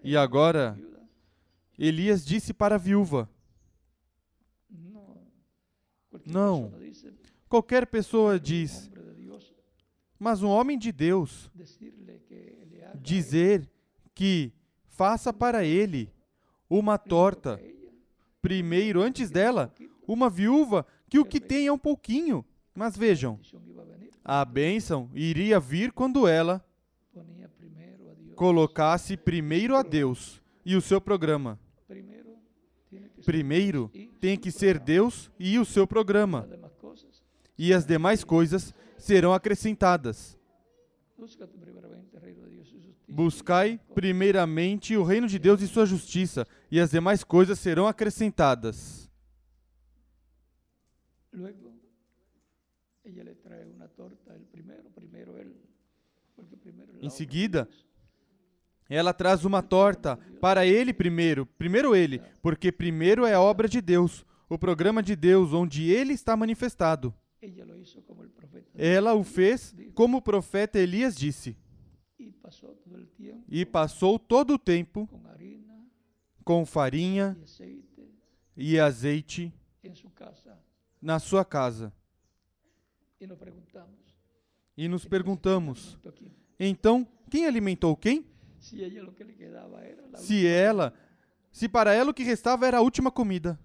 E 0.05 0.15
agora 0.19 0.73
viuda, 0.73 1.09
Elias 1.79 2.27
disse 2.27 2.53
para 2.53 2.75
a 2.75 2.79
viúva: 2.79 3.27
dice, 6.79 7.11
qualquer 7.49 7.87
pessoa 7.87 8.39
diz, 8.39 8.91
mas 10.19 10.43
um 10.43 10.51
homem 10.51 10.79
de 10.79 10.93
Deus 10.93 11.51
dizer 12.95 13.69
que 14.15 14.53
faça 14.89 15.33
para 15.33 15.65
ele 15.65 16.11
uma 16.69 16.99
torta, 16.99 17.61
ella, 17.63 17.93
primeiro, 18.43 19.01
antes 19.01 19.31
dela, 19.31 19.73
uma 20.07 20.29
viúva, 20.29 20.87
que 21.09 21.19
o 21.19 21.25
que 21.25 21.41
tem 21.41 21.67
é 21.67 21.73
um 21.73 21.79
pouquinho. 21.79 22.45
Mas 22.75 22.97
vejam, 22.97 23.39
a 24.25 24.45
bênção 24.45 25.11
iria 25.15 25.59
vir 25.59 25.93
quando 25.93 26.27
ela 26.27 26.65
colocasse 28.35 29.17
primeiro 29.17 29.75
a 29.75 29.83
Deus 29.83 30.43
e 30.65 30.77
o 30.77 30.81
seu 30.81 31.01
programa. 31.01 31.59
Primeiro 33.25 33.91
tem 34.21 34.37
que 34.37 34.53
ser. 34.53 34.79
Deus 34.79 35.31
e 35.39 35.59
o 35.59 35.65
seu 35.65 35.87
programa, 35.87 36.49
e 37.59 37.73
as 37.73 37.87
demais 37.87 38.23
coisas 38.23 38.75
serão 38.99 39.33
acrescentadas. 39.33 40.39
Buscai 43.17 43.81
primeiramente 43.95 44.95
o 44.95 45.03
reino 45.03 45.27
de 45.27 45.39
Deus 45.39 45.63
e 45.63 45.67
sua 45.67 45.87
justiça, 45.87 46.47
e 46.71 46.79
as 46.79 46.91
demais 46.91 47.25
coisas 47.25 47.59
serão 47.59 47.89
acrescentadas. 47.89 49.11
Luego, 51.33 51.73
Em 57.01 57.09
seguida. 57.09 57.67
Ela 58.87 59.15
traz 59.15 59.47
uma 59.47 59.63
torta 59.63 60.19
para 60.39 60.67
ele 60.67 60.93
primeiro, 60.93 61.47
primeiro 61.47 61.97
ele, 61.97 62.21
porque 62.43 62.71
primeiro 62.71 63.25
é 63.25 63.33
a 63.33 63.41
obra 63.41 63.67
de 63.67 63.81
Deus, 63.81 64.27
o 64.47 64.59
programa 64.59 65.03
de 65.03 65.17
Deus 65.17 65.55
onde 65.55 65.91
ele 65.91 66.13
está 66.13 66.37
manifestado. 66.37 67.15
Ela 68.75 69.15
o 69.15 69.25
fez 69.25 69.75
como 69.95 70.19
o 70.19 70.23
profeta 70.23 70.79
Elias 70.79 71.17
disse, 71.17 71.57
e 73.49 73.65
passou 73.65 74.19
todo 74.19 74.55
o 74.55 74.59
tempo 74.59 75.09
com 76.45 76.65
farinha 76.65 77.37
e 78.57 78.79
azeite 78.79 79.53
na 81.01 81.19
sua 81.19 81.45
casa. 81.45 81.93
E 83.21 83.27
nos 83.27 83.37
¿entonces, 84.77 85.09
perguntamos: 85.09 85.99
então, 86.59 87.07
quem 87.31 87.47
alimentou 87.47 87.97
quem? 87.97 88.27
Se 90.19 90.47
ela, 90.47 90.93
se 91.51 91.69
para 91.69 91.95
ela 91.95 92.11
o 92.11 92.15
que 92.15 92.23
restava 92.23 92.67
era 92.67 92.79
a 92.79 92.83
última 92.83 93.11
comida. 93.11 93.59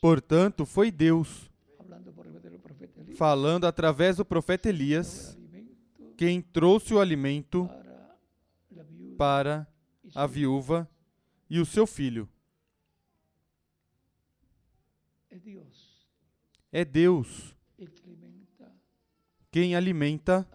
Portanto, 0.00 0.64
foi 0.64 0.90
Deus, 0.90 1.50
falando 3.16 3.64
através 3.64 4.16
do 4.16 4.24
profeta 4.24 4.68
el 4.68 4.76
Elias, 4.76 5.35
quem 6.16 6.40
trouxe 6.40 6.94
o 6.94 7.00
alimento 7.00 7.68
para 9.16 9.66
a 10.14 10.26
viúva 10.26 10.88
e 11.48 11.60
o 11.60 11.66
seu 11.66 11.86
filho. 11.86 12.28
É 16.72 16.84
Deus 16.84 17.56
alimenta 17.78 18.72
quem 19.50 19.74
alimenta 19.74 20.46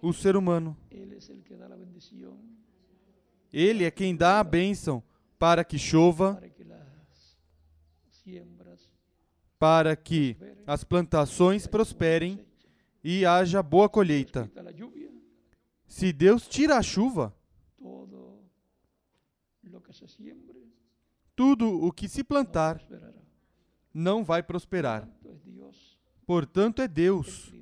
o 0.00 0.12
ser 0.12 0.36
humano. 0.36 0.76
Ele 3.52 3.84
é 3.84 3.90
quem 3.90 4.16
dá 4.16 4.40
a 4.40 4.44
bênção 4.44 5.02
para 5.38 5.64
que 5.64 5.78
chova, 5.78 6.40
para 9.58 9.96
que 9.96 10.36
as 10.66 10.84
plantações 10.84 11.66
prosperem. 11.66 12.44
E 13.04 13.26
haja 13.26 13.62
boa 13.62 13.88
colheita. 13.88 14.50
Se 15.86 16.10
Deus 16.10 16.48
tira 16.48 16.78
a 16.78 16.82
chuva, 16.82 17.36
tudo 21.36 21.84
o 21.84 21.92
que 21.92 22.08
se 22.08 22.24
plantar 22.24 22.82
não 23.92 24.24
vai 24.24 24.42
prosperar. 24.42 25.06
Portanto, 26.26 26.80
é 26.80 26.88
Deus 26.88 27.52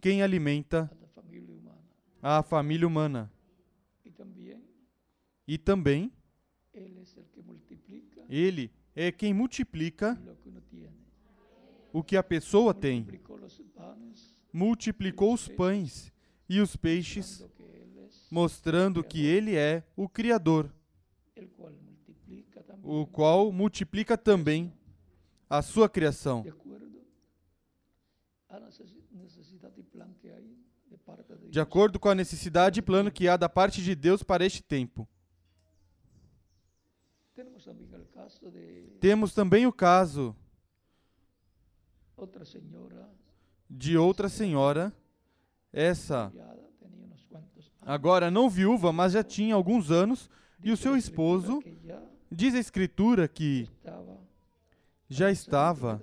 quem 0.00 0.22
alimenta 0.22 0.90
a 2.22 2.42
família 2.42 2.86
humana. 2.86 3.32
E 5.48 5.56
também, 5.56 6.12
Ele 8.28 8.70
é 8.94 9.10
quem 9.10 9.32
multiplica 9.32 10.16
o 11.92 12.04
que 12.04 12.16
a 12.16 12.22
pessoa 12.22 12.72
tem. 12.74 13.04
Multiplicou 14.52 15.32
os 15.32 15.46
pães 15.48 16.12
e 16.48 16.60
os 16.60 16.74
peixes, 16.76 17.44
mostrando 18.30 19.04
que 19.04 19.24
ele 19.24 19.54
é 19.56 19.84
o 19.96 20.08
Criador, 20.08 20.72
o 22.82 23.06
qual 23.06 23.52
multiplica 23.52 24.18
também 24.18 24.72
a 25.48 25.62
sua 25.62 25.88
criação, 25.88 26.44
de 31.48 31.60
acordo 31.60 31.98
com 31.98 32.08
a 32.08 32.14
necessidade 32.14 32.78
e 32.78 32.82
plano 32.82 33.10
que 33.10 33.28
há 33.28 33.36
da 33.36 33.48
parte 33.48 33.82
de 33.82 33.94
Deus 33.94 34.22
para 34.22 34.44
este 34.44 34.62
tempo. 34.62 35.08
Temos 39.00 39.32
também 39.32 39.66
o 39.66 39.72
caso 39.72 40.36
de 43.70 43.96
outra 43.96 44.28
senhora, 44.28 44.92
essa 45.72 46.32
agora 47.80 48.30
não 48.30 48.50
viúva, 48.50 48.92
mas 48.92 49.12
já 49.12 49.22
tinha 49.22 49.54
alguns 49.54 49.90
anos, 49.92 50.28
e 50.62 50.72
o 50.72 50.76
seu 50.76 50.96
esposo, 50.96 51.62
diz 52.30 52.54
a 52.54 52.58
Escritura 52.58 53.28
que 53.28 53.68
já 55.08 55.30
estava 55.30 56.02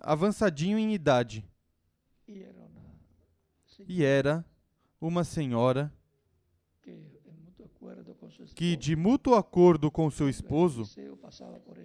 avançadinho 0.00 0.78
em 0.78 0.92
idade. 0.92 1.44
E 3.88 4.04
era 4.04 4.44
uma 5.00 5.24
senhora 5.24 5.92
que 8.54 8.76
de 8.76 8.94
mútuo 8.94 9.34
acordo 9.34 9.90
com 9.90 10.10
seu 10.10 10.28
esposo, 10.28 10.84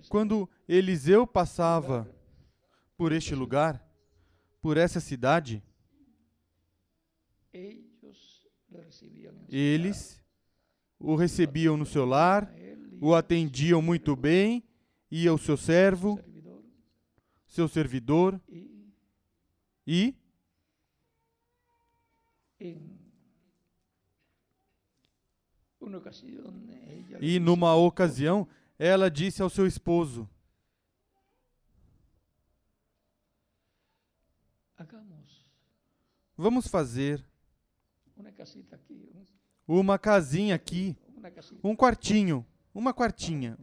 quando 0.09 0.49
Eliseu 0.67 1.25
passava 1.25 2.07
por 2.95 3.11
este 3.11 3.33
lugar, 3.33 3.86
por 4.67 4.75
essa 4.75 4.99
cidade, 4.99 5.63
eles 9.47 10.21
o 10.99 11.15
recebiam 11.15 11.77
no 11.77 11.85
seu 11.85 12.03
lar, 12.03 12.53
o 12.99 13.15
atendiam 13.15 13.81
muito 13.81 14.13
bem, 14.13 14.61
e 15.09 15.25
ao 15.25 15.37
seu 15.37 15.55
servo, 15.55 16.19
seu 17.47 17.69
servidor, 17.69 18.41
e 19.87 20.13
E 27.21 27.39
numa 27.39 27.73
ocasião, 27.73 28.45
ela 28.77 29.09
disse 29.09 29.41
ao 29.41 29.49
seu 29.49 29.65
esposo: 29.65 30.29
Vamos 36.37 36.67
fazer 36.67 37.25
uma 39.67 39.97
casinha 39.97 40.53
aqui, 40.53 40.95
um 41.63 41.75
quartinho, 41.75 42.45
uma 42.73 42.93
quartinha, 42.93 43.57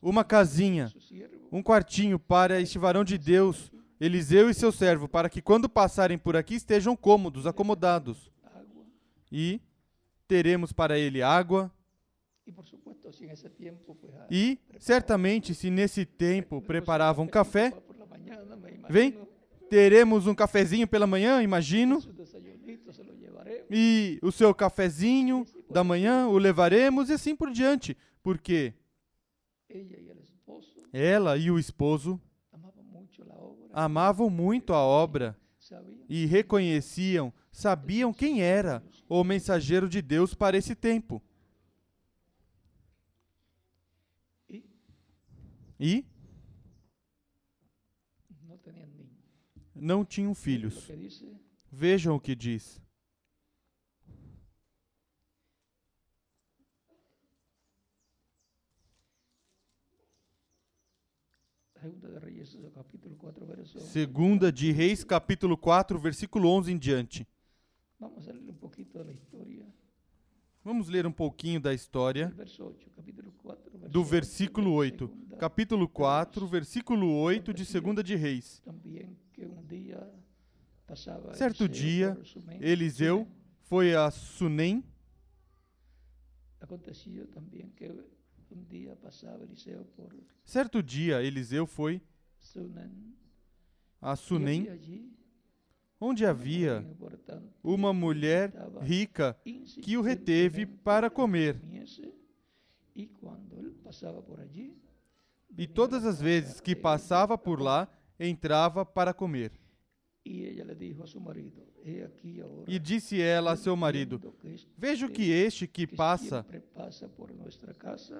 uma 0.00 0.24
casinha, 0.24 0.90
um 1.52 1.62
quartinho 1.62 2.18
para 2.18 2.58
este 2.58 2.78
varão 2.78 3.04
de 3.04 3.18
Deus, 3.18 3.70
Eliseu 4.00 4.48
e 4.48 4.54
seu 4.54 4.72
servo, 4.72 5.06
para 5.06 5.28
que 5.28 5.42
quando 5.42 5.68
passarem 5.68 6.16
por 6.16 6.36
aqui 6.36 6.54
estejam 6.54 6.96
cômodos, 6.96 7.46
acomodados. 7.46 8.32
E 9.30 9.60
teremos 10.26 10.72
para 10.72 10.98
ele 10.98 11.20
água, 11.20 11.70
e 14.30 14.58
certamente, 14.78 15.54
se 15.54 15.68
nesse 15.68 16.06
tempo 16.06 16.62
preparavam 16.62 17.26
café, 17.26 17.74
Vem. 18.88 19.28
Teremos 19.68 20.26
um 20.26 20.34
cafezinho 20.34 20.86
pela 20.86 21.06
manhã, 21.06 21.42
imagino, 21.42 22.00
e 23.70 24.18
o 24.22 24.32
seu 24.32 24.54
cafezinho 24.54 25.46
da 25.70 25.84
manhã 25.84 26.26
o 26.28 26.38
levaremos 26.38 27.10
e 27.10 27.12
assim 27.12 27.36
por 27.36 27.50
diante, 27.50 27.96
porque 28.22 28.74
ela 30.92 31.36
e 31.36 31.50
o 31.50 31.58
esposo 31.58 32.20
amavam 33.72 34.30
muito 34.30 34.72
a 34.72 34.78
obra 34.78 35.36
e 36.08 36.24
reconheciam, 36.24 37.32
sabiam 37.52 38.12
quem 38.12 38.42
era 38.42 38.82
o 39.08 39.22
mensageiro 39.22 39.88
de 39.88 40.00
Deus 40.00 40.34
para 40.34 40.56
esse 40.56 40.74
tempo. 40.74 41.22
E 45.78 46.04
não 49.80 50.04
tinham 50.04 50.34
filhos. 50.34 50.88
Vejam 51.70 52.16
o 52.16 52.20
que 52.20 52.34
diz. 52.34 52.80
Segunda 61.80 62.10
de 62.10 62.18
Reyes 62.18 62.58
capítulo 62.74 63.16
4 63.16 63.46
verso 63.46 63.80
Segunda 63.80 64.52
de 64.52 64.72
Reis, 64.72 65.04
capítulo 65.04 65.56
4, 65.56 65.98
versículo 65.98 66.48
11 66.50 66.72
em 66.72 66.78
diante. 66.78 67.26
vamos 70.64 70.88
ler 70.88 71.06
um 71.06 71.12
pouquinho 71.12 71.60
da 71.60 71.72
história 71.72 72.24
el 72.24 72.34
verso 72.34 72.64
8 72.64 72.90
capítulo 72.90 73.32
4 73.42 73.78
verso 73.78 73.92
do 73.92 74.00
8 74.00 74.10
versículo 74.10 74.70
de 74.70 74.76
8. 74.76 75.06
Segunda 75.06 75.28
Capítulo 75.38 75.88
4, 75.88 76.46
versículo 76.48 77.14
8 77.20 77.54
de 77.54 77.64
Segunda 77.64 78.02
de 78.02 78.16
Reis. 78.16 78.60
Certo 81.34 81.68
dia, 81.68 82.16
Eliseu 82.60 83.26
foi 83.68 83.94
a 83.94 84.10
Sunem. 84.10 84.82
aconteció 86.60 87.26
también 87.28 87.70
que 87.72 87.90
un 88.50 88.66
día 88.68 88.96
pasaba 88.96 89.44
Eliseo 89.44 89.84
por 89.96 90.14
Certo 90.44 90.82
dia, 90.82 91.22
Eliseu 91.22 91.66
foi 91.66 92.02
a 94.00 94.16
Sunem, 94.16 94.74
onde 96.00 96.24
havia 96.24 96.84
uma 97.62 97.92
mulher 97.92 98.52
rica 98.80 99.36
que 99.82 99.96
o 99.96 100.02
reteve 100.02 100.66
para 100.66 101.10
comer. 101.10 101.60
E 105.56 105.66
todas 105.66 106.04
as 106.04 106.20
vezes 106.20 106.60
que 106.60 106.76
passava 106.76 107.36
por 107.36 107.60
lá, 107.60 107.88
entrava 108.18 108.84
para 108.84 109.14
comer. 109.14 109.52
E 112.66 112.78
disse 112.78 113.20
ela 113.20 113.52
a 113.52 113.56
seu 113.56 113.74
marido: 113.74 114.20
Vejo 114.76 115.08
que 115.08 115.30
este 115.30 115.66
que 115.66 115.86
passa, 115.86 116.44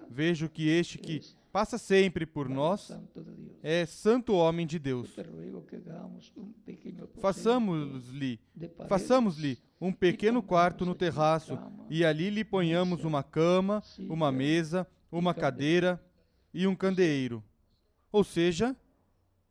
vejo 0.08 0.48
que 0.48 0.68
este 0.68 0.96
que 0.96 1.20
passa 1.52 1.76
sempre 1.76 2.24
por 2.24 2.48
nós 2.48 2.96
é 3.62 3.84
santo 3.84 4.32
homem 4.32 4.66
de 4.66 4.78
Deus. 4.78 5.14
Façamos-lhe, 7.20 8.40
façamos-lhe 8.88 9.58
um 9.78 9.92
pequeno 9.92 10.42
quarto 10.42 10.86
no 10.86 10.94
terraço 10.94 11.58
e 11.90 12.04
ali 12.04 12.30
lhe 12.30 12.44
ponhamos 12.44 13.04
uma 13.04 13.22
cama, 13.22 13.82
uma 14.08 14.32
mesa, 14.32 14.86
uma 15.12 15.34
cadeira 15.34 16.02
e 16.54 16.66
um 16.66 16.74
candeeiro. 16.74 17.44
Ou 18.10 18.24
seja, 18.24 18.74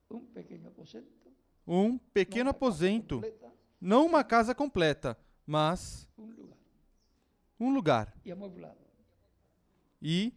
un 0.09 0.25
pequeño 0.27 0.67
aposento, 0.69 1.31
um 1.65 1.93
no 1.93 1.99
pequeno 2.13 2.49
aposento, 2.49 3.21
não 3.79 4.05
uma 4.05 4.23
casa 4.23 4.55
completa, 4.55 5.17
mas 5.45 6.07
un 6.17 6.31
lugar. 6.31 6.57
um 7.59 7.73
lugar. 7.73 8.13
amueblado. 8.31 8.79
E 10.01 10.33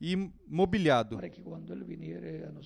e 0.00 0.16
mobiliado, 0.46 1.16
para 1.16 1.28
que 1.28 1.42
cuando 1.42 1.72
él 1.72 1.84
viniere 1.84 2.44
a 2.44 2.62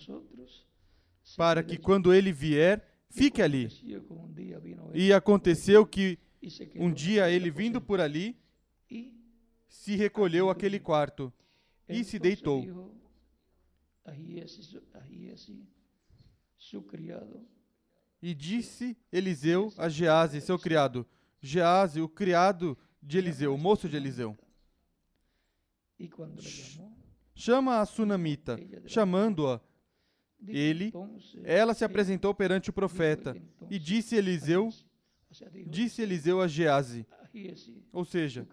se 1.23 1.37
para 1.37 1.63
que 1.63 1.77
quando 1.77 2.13
ele 2.13 2.33
vier, 2.33 2.83
fique 3.11 3.43
ali. 3.43 3.69
E 4.95 5.13
aconteceu 5.13 5.87
que 5.87 6.19
um 6.77 6.93
dia 6.93 7.31
ele 7.31 7.51
vindo 7.51 7.81
por 7.81 8.01
ali, 8.01 8.37
se 9.69 9.97
recolheu 9.97 10.49
àquele 10.51 10.81
quarto 10.81 11.33
e 11.89 12.05
se 12.05 12.19
deitou. 12.19 12.65
E 18.21 18.35
disse 18.35 18.97
Eliseu 19.13 19.73
a 19.77 19.89
Gease, 19.89 20.41
seu 20.41 20.59
criado: 20.59 21.07
Gease, 21.41 22.01
o 22.01 22.09
criado 22.09 22.77
de 23.03 23.19
Eliseu, 23.19 23.55
o 23.55 23.59
moço 23.59 23.89
de 23.89 23.97
Eliseu, 23.97 24.37
chama 27.35 27.81
a 27.81 27.87
sunamita. 27.87 28.59
Chamando-a, 28.87 29.61
ele, 30.47 30.93
ela 31.45 31.75
se 31.75 31.85
apresentou 31.85 32.35
perante 32.35 32.71
o 32.71 32.73
profeta. 32.73 33.37
E 33.71 33.79
disse 33.79 34.17
Eliseu, 34.17 34.71
disse 35.67 36.03
Eliseu 36.03 36.41
a 36.41 36.49
Gease, 36.49 37.07
ou 37.93 38.05
seja, 38.05 38.47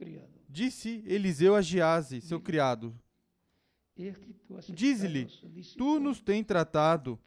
disse 0.50 1.04
Eliseu 1.08 1.56
a 1.56 1.62
Gease, 1.62 2.21
seu 2.21 2.39
criado: 2.39 2.95
he 3.97 4.12
que 4.12 4.34
tú 4.34 4.58
has 4.58 4.67
Dize-lhe, 4.67 5.23
estado 5.23 5.41
solícito 5.41 5.77
Tu 5.77 5.99
nos 5.99 6.21
tem 6.21 6.43
tratado, 6.43 7.19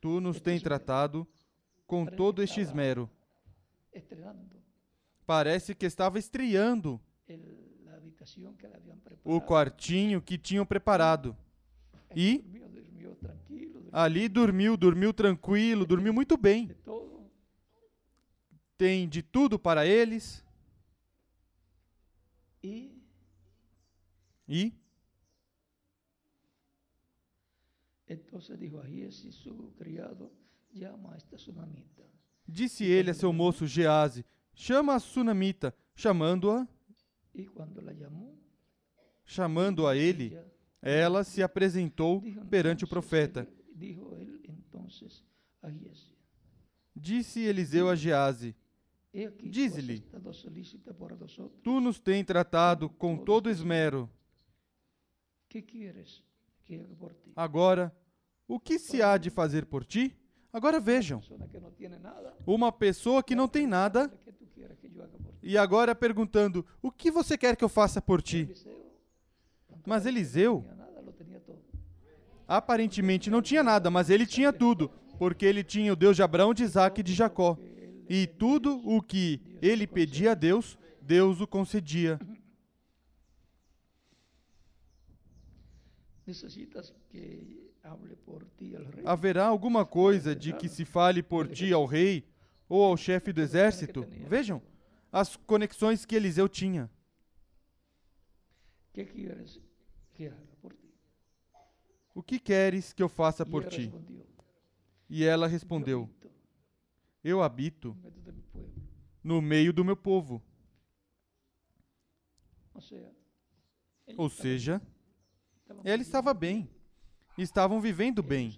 tu 0.00 0.20
nos 0.20 0.40
tem 0.40 0.58
tratado 0.60 1.26
com 1.86 2.04
todo 2.04 2.42
este 2.42 2.60
esmero. 2.60 3.08
Parece 5.24 5.74
que 5.74 5.86
estava 5.86 6.18
estreando 6.18 7.00
o 9.24 9.40
quartinho 9.40 10.20
que 10.20 10.36
tinham 10.38 10.66
preparado. 10.66 11.36
E 12.16 12.44
ali 13.92 14.28
dormiu, 14.28 14.76
dormiu 14.76 15.12
tranquilo, 15.12 15.86
dormiu 15.86 16.12
muito 16.12 16.36
bem. 16.36 16.70
Tem 18.76 19.08
de 19.08 19.22
tudo 19.22 19.58
para 19.58 19.86
eles. 19.86 20.44
E 22.62 22.90
entonces 28.06 28.58
dijo 28.58 28.80
a 28.80 28.86
Giesi, 28.86 29.30
su 29.32 29.72
criado, 29.76 30.32
llama 30.72 31.12
a 31.12 31.16
esta 31.16 31.36
tsunamita. 31.36 32.02
disse 32.46 32.84
ele 32.84 33.10
a 33.10 33.14
seu 33.14 33.32
moço 33.32 33.66
Gease: 33.66 34.24
Chama 34.54 34.94
a 34.94 34.98
sunamita. 35.00 35.74
Chamando-a, 35.94 36.66
Y 37.34 37.46
cuando 37.46 37.80
la 37.82 37.92
llamó, 37.92 38.34
chamando 39.26 39.86
a 39.86 39.94
ele, 39.96 40.32
ela 40.80 41.22
se 41.24 41.42
apresentou 41.42 42.20
dijo 42.20 42.44
perante 42.46 42.84
o 42.84 42.88
profeta. 42.88 43.40
él- 43.42 43.64
dijo 43.74 44.16
él 44.16 44.40
entonces 44.48 45.22
a 45.62 45.70
Giesi, 45.70 46.16
Disse 46.94 47.40
Eliseu 47.46 47.88
a 47.90 47.94
Gease: 47.96 48.54
he 49.12 49.26
aquí 49.26 49.44
tú 49.44 49.48
has 49.48 49.52
Dize-lhe, 49.52 49.94
estado 49.94 50.32
solícita 50.32 50.94
por 50.94 51.16
nosotros. 51.18 51.60
Tu 51.62 51.80
nos 51.80 51.98
tem 51.98 52.24
tratado 52.24 52.88
com 52.88 53.16
todo 53.16 53.50
esmero. 53.50 54.08
Agora, 57.34 57.94
o 58.46 58.60
que 58.60 58.78
se 58.78 59.02
há 59.02 59.16
de 59.16 59.30
fazer 59.30 59.66
por 59.66 59.84
ti? 59.84 60.16
Agora 60.52 60.80
vejam, 60.80 61.22
uma 62.46 62.72
pessoa 62.72 63.22
que 63.22 63.34
não 63.34 63.46
tem 63.46 63.66
nada 63.66 64.10
e 65.42 65.56
agora 65.56 65.94
perguntando: 65.94 66.64
O 66.82 66.90
que 66.90 67.10
você 67.10 67.36
quer 67.36 67.56
que 67.56 67.64
eu 67.64 67.68
faça 67.68 68.00
por 68.00 68.22
ti? 68.22 68.48
Mas 69.86 70.04
Eliseu 70.06 70.64
aparentemente 72.46 73.30
não 73.30 73.42
tinha 73.42 73.62
nada, 73.62 73.90
mas 73.90 74.08
ele 74.08 74.26
tinha 74.26 74.52
tudo, 74.52 74.90
porque 75.18 75.44
ele 75.44 75.62
tinha 75.62 75.92
o 75.92 75.96
Deus 75.96 76.16
de 76.16 76.22
Abraão, 76.22 76.54
de 76.54 76.64
Isaac 76.64 77.00
e 77.00 77.04
de 77.04 77.12
Jacó. 77.12 77.58
E 78.08 78.26
tudo 78.26 78.80
o 78.88 79.02
que 79.02 79.40
ele 79.60 79.86
pedia 79.86 80.32
a 80.32 80.34
Deus, 80.34 80.78
Deus 81.02 81.40
o 81.40 81.46
concedia. 81.46 82.18
Haverá 89.04 89.46
alguma 89.46 89.84
coisa 89.86 90.34
de 90.34 90.52
que 90.52 90.68
se 90.68 90.84
fale 90.84 91.22
por 91.22 91.48
ti 91.48 91.72
ao 91.72 91.86
rei 91.86 92.24
ou 92.68 92.82
ao 92.82 92.96
chefe 92.96 93.32
do 93.32 93.40
exército? 93.40 94.06
Vejam 94.26 94.62
as 95.10 95.36
conexões 95.36 96.04
que 96.04 96.14
Eliseu 96.14 96.48
tinha. 96.48 96.90
O 102.14 102.22
que 102.22 102.38
queres 102.38 102.92
que 102.92 103.02
eu 103.02 103.08
faça 103.08 103.46
por 103.46 103.64
ti? 103.64 103.92
E 105.08 105.24
ela 105.24 105.46
"Yo 105.46 105.52
respondeu: 105.52 106.10
Eu 107.22 107.42
habito 107.42 107.96
no 109.22 109.42
meio 109.42 109.72
do 109.72 109.84
meu 109.84 109.96
povo. 109.96 110.42
Ou 114.16 114.30
seja, 114.30 114.80
ela 115.84 116.00
estava 116.00 116.32
bem, 116.32 116.70
estavam 117.36 117.80
vivendo 117.80 118.22
bem, 118.22 118.56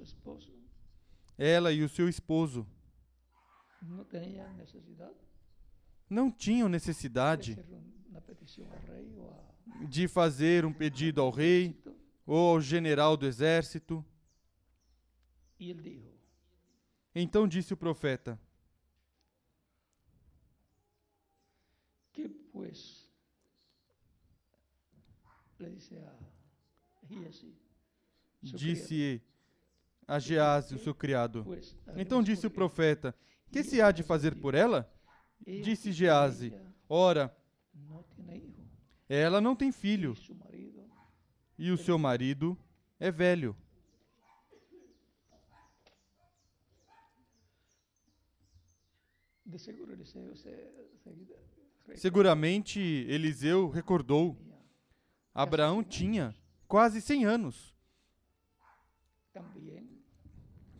ela 1.36 1.72
e 1.72 1.82
o 1.82 1.88
seu 1.88 2.08
esposo. 2.08 2.66
Não 6.08 6.30
tinham 6.30 6.68
de 6.68 6.72
necessidade 6.72 7.58
de 9.88 10.06
fazer 10.06 10.64
um 10.66 10.72
pedido 10.72 11.20
ao 11.20 11.30
rei 11.30 11.82
ou 12.26 12.50
ao 12.50 12.60
general 12.60 13.16
do 13.16 13.26
exército. 13.26 14.04
Então 17.14 17.48
disse 17.48 17.72
o 17.72 17.76
profeta: 17.76 18.38
que 22.12 22.28
pues 22.60 23.08
le 25.58 25.70
dice 25.70 25.96
a 25.98 26.12
Disse 28.42 29.22
a 30.06 30.18
Gease, 30.18 30.74
o 30.74 30.78
seu 30.78 30.94
criado. 30.94 31.44
Então 31.96 32.22
disse 32.22 32.46
o 32.46 32.50
profeta: 32.50 33.14
Que 33.50 33.64
se 33.64 33.80
há 33.80 33.90
de 33.90 34.02
fazer 34.02 34.34
por 34.36 34.54
ela? 34.54 34.90
"He 35.46 35.60
Disse 35.60 35.92
Gease: 35.92 36.52
Ora, 36.88 37.34
ela 39.08 39.40
não 39.40 39.56
tem 39.56 39.72
filho. 39.72 40.14
E 41.58 41.70
o 41.70 41.76
seu 41.76 41.98
marido 41.98 42.58
é 42.98 43.10
velho. 43.10 43.56
de 49.46 49.58
seguro 49.58 50.06
se, 50.06 50.20
seguida 51.02 51.49
Seguramente 51.96 52.80
Eliseu 52.80 53.68
recordou: 53.68 54.36
Abraão 55.34 55.82
tinha 55.82 56.34
quase 56.66 57.00
100 57.00 57.24
anos. 57.24 57.74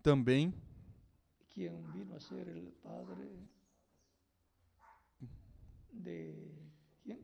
Também 0.02 0.54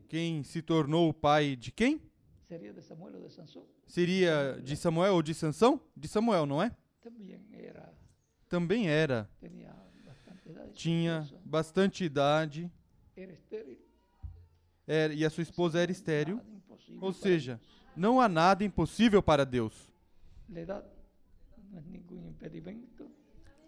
quem 0.07 0.43
se 0.43 0.61
tornou 0.61 1.09
o 1.09 1.13
pai 1.13 1.55
de 1.55 1.71
quem? 1.71 2.01
sería 2.47 2.71
de 2.71 2.81
Samuel 2.81 3.17
o 3.17 3.27
de 3.27 3.33
Sansón 3.33 3.65
Seria 3.85 4.61
de 4.63 4.77
Samuel 4.77 5.15
ou 5.15 5.23
de 5.23 5.33
Sansão? 5.33 5.81
De 5.95 6.07
Samuel, 6.07 6.45
não 6.45 6.61
é? 6.61 6.75
también 7.01 7.45
era 7.51 7.93
Também 8.47 8.87
era. 8.87 9.29
Tinha 10.73 11.27
bastante 11.43 12.03
idade 12.03 12.71
era 13.21 13.33
estéril 13.33 13.77
e 15.15 15.25
a 15.25 15.29
sua 15.29 15.43
esposa 15.43 15.79
era 15.79 15.91
estéril. 15.91 16.41
Ou 17.01 17.11
seja, 17.11 17.59
não 17.95 18.21
há 18.21 18.29
nada 18.29 18.63
impossível 18.63 19.21
para 19.21 19.45
Deus. 19.45 19.91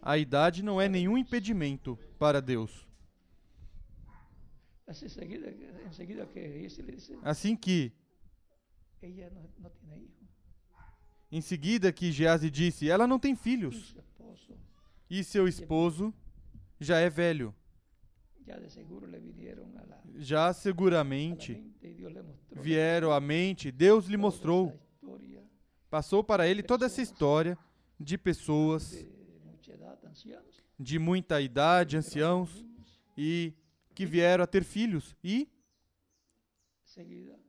A 0.01 0.17
idade 0.17 0.63
não 0.63 0.79
é 0.79 0.87
nenhum 0.87 1.17
impedimento 1.17 1.99
para 2.17 2.41
Deus. 2.41 2.87
Assim 7.21 7.55
que, 7.55 7.91
em 11.31 11.41
seguida 11.41 11.91
que 11.91 12.11
Gease 12.11 12.49
disse, 12.49 12.89
ela 12.89 13.05
não 13.05 13.19
tem 13.19 13.35
filhos 13.35 13.95
e 15.09 15.23
seu 15.23 15.47
esposo 15.47 16.13
já 16.79 16.97
é 16.97 17.09
velho. 17.09 17.53
Já 20.17 20.53
seguramente 20.53 21.63
vieram 22.51 23.11
à 23.11 23.19
mente, 23.19 23.71
Deus 23.71 24.05
lhe 24.05 24.17
mostrou, 24.17 24.79
passou 25.89 26.23
para 26.23 26.47
ele 26.47 26.63
toda 26.63 26.85
essa 26.85 27.01
história 27.01 27.57
de 27.99 28.17
pessoas 28.17 29.05
de 30.79 30.97
muita 30.97 31.41
idade, 31.41 31.97
anciãos, 31.97 32.65
e 33.17 33.53
que 33.93 34.05
vieram 34.05 34.43
a 34.43 34.47
ter 34.47 34.63
filhos. 34.63 35.15
E, 35.23 35.47
seguida 36.83 37.39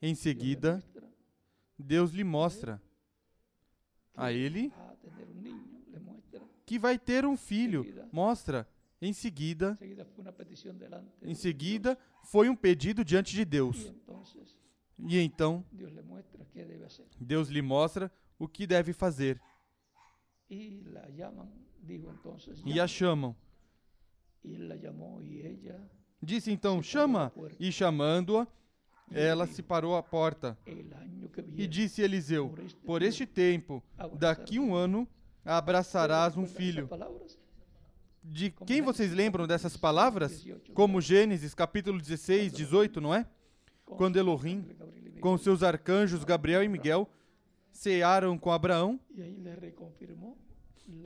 em 0.00 0.14
seguida, 0.14 0.82
Deus 1.78 2.12
lhe 2.12 2.24
mostra 2.24 2.80
a 4.14 4.32
ele 4.32 4.72
que 6.64 6.78
vai 6.78 6.98
ter 6.98 7.24
um 7.24 7.36
filho. 7.36 7.84
Mostra. 8.12 8.68
Em 9.00 9.12
seguida, 9.12 9.78
em 11.22 11.34
seguida, 11.34 11.96
foi 12.24 12.48
um 12.48 12.56
pedido 12.56 13.04
diante 13.04 13.34
de 13.34 13.44
Deus. 13.44 13.92
E 14.98 15.18
então. 15.18 15.64
Deus 17.20 17.48
lhe 17.48 17.62
mostra 17.62 18.10
o 18.38 18.48
que 18.48 18.66
deve 18.66 18.92
fazer. 18.92 19.40
E 20.50 20.82
a 22.80 22.88
chamam. 22.88 23.36
Disse 26.20 26.50
então: 26.50 26.82
Chama. 26.82 27.32
E 27.60 27.70
chamando-a, 27.70 28.48
ela 29.12 29.46
se 29.46 29.62
parou 29.62 29.96
à 29.96 30.02
porta. 30.02 30.58
E 31.56 31.68
disse 31.68 32.02
Eliseu: 32.02 32.52
Por 32.84 33.02
este 33.02 33.26
tempo, 33.26 33.80
daqui 34.18 34.58
um 34.58 34.74
ano, 34.74 35.06
abraçarás 35.44 36.36
um 36.36 36.42
¿Recuerdan 36.42 36.50
esas 36.50 36.56
filho. 36.56 36.88
De 38.30 38.50
quem 38.66 38.82
vocês 38.82 39.12
lembram 39.12 39.46
dessas 39.46 39.76
palavras? 39.76 40.44
Como 40.74 41.00
Gênesis 41.00 41.54
capítulo 41.54 42.00
16, 42.00 42.52
18, 42.52 43.00
não 43.00 43.14
é? 43.14 43.26
quando 43.96 44.16
Elohim, 44.16 44.64
com 45.20 45.36
seus 45.38 45.62
arcanjos 45.62 46.24
Gabriel 46.24 46.62
e 46.62 46.68
Miguel, 46.68 47.08
cearam 47.72 48.38
com 48.38 48.50
Abraão 48.50 49.00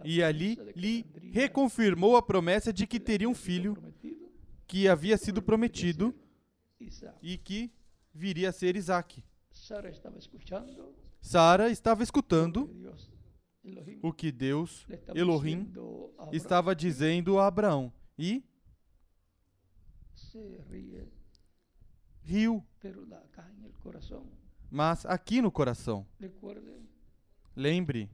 e 0.04 0.22
ali 0.22 0.58
lhe 0.74 1.06
reconfirmou 1.32 2.16
a 2.16 2.22
promessa 2.22 2.72
de 2.72 2.86
que 2.86 2.98
teria 2.98 3.28
um 3.28 3.34
filho 3.34 3.76
que 4.66 4.88
havia 4.88 5.16
sido 5.16 5.42
prometido 5.42 6.14
e 7.22 7.36
que 7.36 7.70
viria 8.14 8.48
a 8.48 8.52
ser 8.52 8.76
Isaac. 8.76 9.24
Sara 11.20 11.70
estava 11.70 12.02
escutando 12.02 12.68
o 14.02 14.12
que 14.12 14.32
Deus, 14.32 14.86
Elohim, 15.14 15.72
estava 16.32 16.74
dizendo 16.74 17.38
a 17.38 17.46
Abraão. 17.46 17.92
E 18.18 18.44
riu, 22.22 22.64
mas 24.70 25.04
aqui 25.04 25.42
no 25.42 25.50
coração. 25.50 26.06
Lembre, 27.54 28.08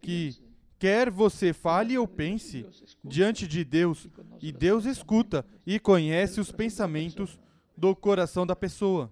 que 0.00 0.36
quer 0.78 1.10
você 1.10 1.52
fale 1.52 1.96
ou 1.96 2.08
pense, 2.08 2.66
diante 3.04 3.46
de 3.46 3.64
Deus, 3.64 4.08
e 4.42 4.50
Deus 4.52 4.84
escuta 4.84 5.46
e 5.64 5.78
conhece 5.78 6.40
os 6.40 6.50
pensamentos 6.50 7.38
do 7.76 7.94
coração 7.94 8.44
da 8.46 8.56
pessoa. 8.56 9.10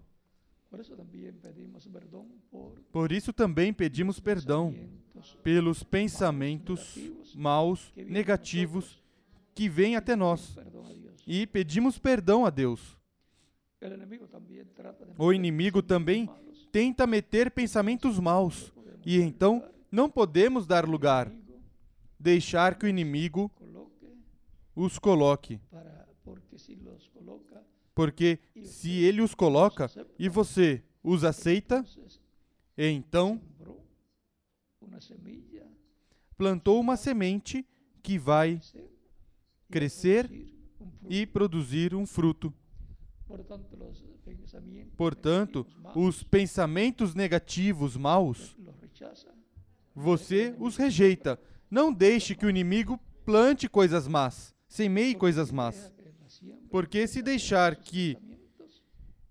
Por 2.91 3.13
pedimos 3.13 3.13
isso 3.13 3.33
também 3.33 3.73
pedimos 3.73 4.19
perdão 4.19 4.75
pelos 5.43 5.83
pensamentos 5.83 6.99
maus, 7.35 7.93
negativos 7.97 9.03
que 9.55 9.69
vêm 9.69 9.97
até 9.97 10.17
nós. 10.17 10.57
e 11.27 11.47
pedimos 11.47 11.99
perdão 11.99 12.47
a 12.47 12.51
Deus. 12.51 12.99
O 15.19 15.33
inimigo 15.33 15.83
também 15.83 16.29
tenta 16.71 17.07
meter 17.07 17.51
pensamentos 17.51 18.19
maus. 18.19 18.73
e 19.05 19.19
então 19.21 19.63
não 19.91 20.09
podemos 20.09 20.67
dar 20.67 20.89
lugar, 20.89 21.31
deixar 22.19 22.77
que 22.77 22.87
o 22.87 22.89
inimigo 22.89 23.51
os 24.75 24.99
coloque, 24.99 25.61
porque 27.95 28.39
se 28.63 28.91
ele 28.91 29.21
os 29.21 29.35
coloca 29.35 29.91
e 30.19 30.29
você 30.29 30.83
os 31.03 31.25
aceita, 31.25 31.85
então 32.77 33.41
plantou 36.37 36.81
uma 36.81 36.97
semente 36.97 37.67
que 38.03 38.19
vai 38.19 38.61
fruto. 39.71 40.31
e 41.09 41.27
produzir 41.27 41.95
um 41.95 42.07
fruto. 42.07 42.53
Portanto, 44.97 45.67
os 45.95 46.23
pensamentos 46.23 47.15
negativos 47.15 47.97
maus, 47.97 48.57
você 49.95 50.55
os 50.59 50.77
rejeita. 50.77 51.41
Não 51.71 51.93
deixe 51.93 52.35
que 52.35 52.45
o 52.45 52.51
inimigo 52.51 52.99
plante 53.25 53.69
coisas 53.69 54.07
más, 54.07 54.55
semeie 54.69 55.15
coisas 55.15 55.51
más. 55.51 55.93
deja 56.03 56.13
que 56.13 56.23
la 56.23 56.29
siembra 56.29 56.62
Porque 56.73 57.07
se 57.07 57.21
deixar 57.21 57.77
que 57.77 58.17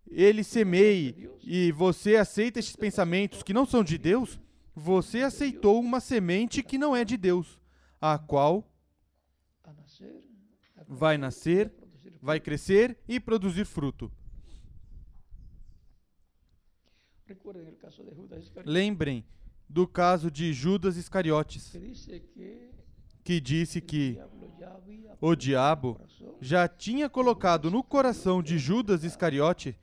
ele 0.07 0.43
semeie 0.43 1.27
e 1.41 1.71
você 1.71 2.15
aceita 2.15 2.59
esses 2.59 2.75
pensamentos 2.75 3.41
que 3.41 3.51
não 3.51 3.65
são 3.65 3.83
de 3.83 3.97
Deus, 3.97 4.39
você 4.75 5.23
aceitou 5.23 5.79
uma 5.79 5.99
semente 5.99 6.61
que 6.61 6.77
não 6.77 6.95
é 6.95 7.03
de 7.03 7.17
Deus, 7.17 7.59
a 7.99 8.19
qual 8.19 8.71
vai 10.87 11.17
nascer, 11.17 11.73
vai 12.21 12.39
crescer 12.39 12.95
e 13.07 13.19
produzir 13.19 13.65
fruto. 13.65 14.11
Lembrem 18.63 19.25
do 19.67 19.87
caso 19.87 20.29
de 20.29 20.53
Judas 20.53 20.95
Iscariotes, 20.95 21.75
que 23.23 23.41
disse 23.41 23.81
que 23.81 24.19
o 25.19 25.35
diabo 25.35 25.99
já 26.39 26.67
tinha 26.67 27.09
colocado 27.09 27.69
no 27.69 27.83
coração 27.83 28.41
de 28.41 28.57
Judas 28.57 29.03
Iscariote 29.03 29.77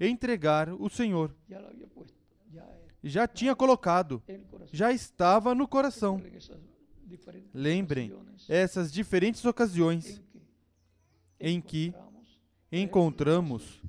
entregar 0.00 0.68
o 0.68 0.88
Senhor. 0.88 1.34
Já 3.02 3.28
tinha 3.28 3.54
colocado, 3.54 4.22
já 4.72 4.92
estava 4.92 5.54
no 5.54 5.68
coração. 5.68 6.22
Lembrem 7.52 8.12
essas 8.48 8.92
diferentes 8.92 9.44
ocasiões 9.44 10.22
em 11.38 11.60
que 11.60 11.94
encontramos 12.72 13.82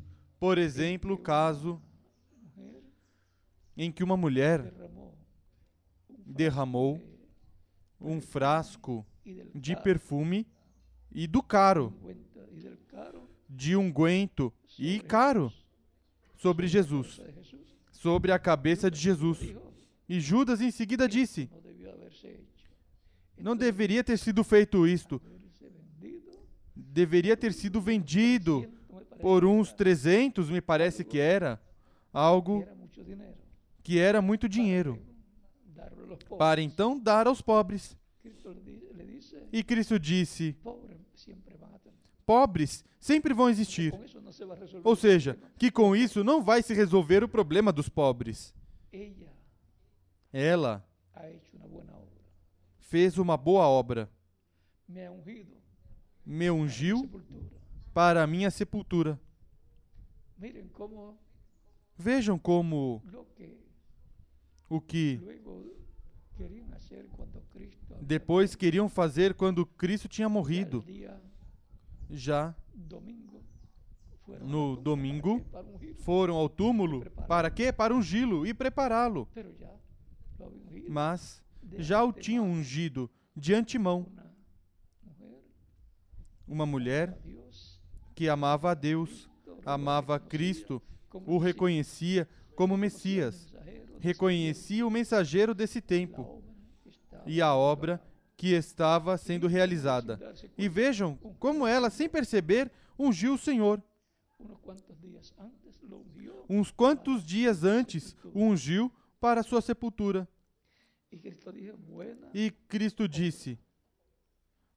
por 0.45 0.57
exemplo, 0.57 1.15
o 1.15 1.17
caso 1.17 1.81
em 3.75 3.91
que 3.91 4.03
uma 4.03 4.15
mulher 4.15 4.71
derramou 6.25 7.01
um 7.99 8.21
frasco 8.21 9.05
de- 9.53 9.75
perfume 9.75 10.45
e 11.11 11.25
do 11.27 11.41
caro, 11.41 11.93
de 13.49 13.75
unguento 13.75 14.53
e 14.77 14.99
caro. 14.99 15.51
Sobre 16.35 16.67
Jesus, 16.67 17.19
sobre 17.91 18.31
a 18.31 18.37
cabeça 18.37 18.91
de 18.91 18.99
Jesus. 18.99 19.55
E 20.07 20.19
Judas 20.19 20.61
em 20.61 20.69
seguida 20.69 21.07
disse. 21.07 21.49
Não 23.37 23.55
deveria 23.55 24.03
ter 24.03 24.17
sido 24.17 24.43
feito 24.43 24.87
isto, 24.87 25.21
deveria 26.75 27.35
ter 27.35 27.51
sido 27.53 27.81
vendido 27.81 28.61
300, 28.61 28.69
me 28.89 29.01
parece 29.01 29.21
por 29.21 29.45
uns 29.45 29.69
era, 29.69 29.75
300, 29.77 30.49
me 30.49 30.61
parece 30.61 31.03
que 31.03 31.19
era, 31.19 31.61
algo 32.13 32.65
que 33.83 33.97
era 33.99 34.21
muito 34.21 34.47
dinheiro, 34.47 34.99
para 36.37 36.61
então 36.61 36.97
dar 36.99 37.27
aos 37.27 37.41
pobres. 37.41 37.97
E 39.55 39.63
Cristo 39.63 39.97
disse: 39.97 40.53
pobres 42.25 42.83
sempre 42.99 43.33
vão 43.33 43.49
existir. 43.49 43.93
Ou 44.83 44.97
seja, 44.97 45.39
que 45.57 45.71
com 45.71 45.95
isso 45.95 46.25
não 46.25 46.43
vai 46.43 46.61
se 46.61 46.73
resolver 46.73 47.23
o 47.23 47.29
problema 47.29 47.71
dos 47.71 47.87
pobres. 47.87 48.53
Ela 50.33 50.85
fez 52.79 53.17
uma 53.17 53.37
boa 53.37 53.65
obra, 53.65 54.11
Me 56.25 56.51
ungiu 56.51 57.09
para 57.93 58.23
a 58.23 58.27
minha 58.27 58.51
sepultura. 58.51 59.17
Vejam 61.97 62.37
como 62.37 63.01
o 64.69 64.81
que 64.81 65.21
depois 68.05 68.55
queriam 68.55 68.87
fazer 68.87 69.33
quando 69.33 69.65
Cristo 69.65 70.07
tinha 70.07 70.29
morrido. 70.29 70.85
Já 72.09 72.55
No 74.41 74.75
a 74.75 74.75
domingo, 74.75 75.43
foram 75.97 76.35
ao 76.35 76.47
túmulo 76.47 77.09
para 77.27 77.49
quê? 77.49 77.71
Para 77.71 77.95
ungí-lo 77.95 78.45
e 78.45 78.53
prepará-lo. 78.53 79.27
Mas 80.87 81.43
já 81.77 82.03
o 82.03 82.13
tinham 82.13 82.45
ungido 82.45 83.09
de 83.35 83.53
antemão. 83.53 84.05
Uma 86.47 86.65
mulher 86.65 87.17
a 87.17 87.79
que 88.13 88.29
amava 88.29 88.71
a 88.71 88.73
Deus, 88.75 89.27
amava 89.65 90.15
reconocía 90.15 90.19
Cristo, 90.19 90.81
o 91.11 91.37
reconhecia 91.39 92.29
como 92.55 92.77
Messias, 92.77 93.51
reconhecia 93.99 94.85
o 94.85 94.91
mensageiro 94.91 95.55
desse 95.55 95.81
tempo 95.81 96.35
la 96.35 96.35
obra 96.35 96.53
que 96.83 96.89
estaba 96.89 97.14
e 97.25 97.41
a 97.41 97.53
obra 97.53 98.01
que 98.37 98.53
estava 98.53 99.17
sendo 99.17 99.47
realizada. 99.47 100.19
E 100.57 100.67
vejam 100.67 101.15
como 101.39 101.65
ela, 101.65 101.89
sem 101.89 102.09
perceber, 102.09 102.71
ungiu 102.97 103.33
o 103.33 103.37
Senhor. 103.37 103.81
Uns 106.49 106.71
quantos 106.71 107.25
dias 107.25 107.63
antes 107.63 108.15
o 108.33 108.41
ungiu 108.41 108.91
para 109.19 109.43
sua 109.43 109.61
sepultura. 109.61 110.27
E 112.33 112.51
Cristo 112.67 113.07
disse: 113.07 113.57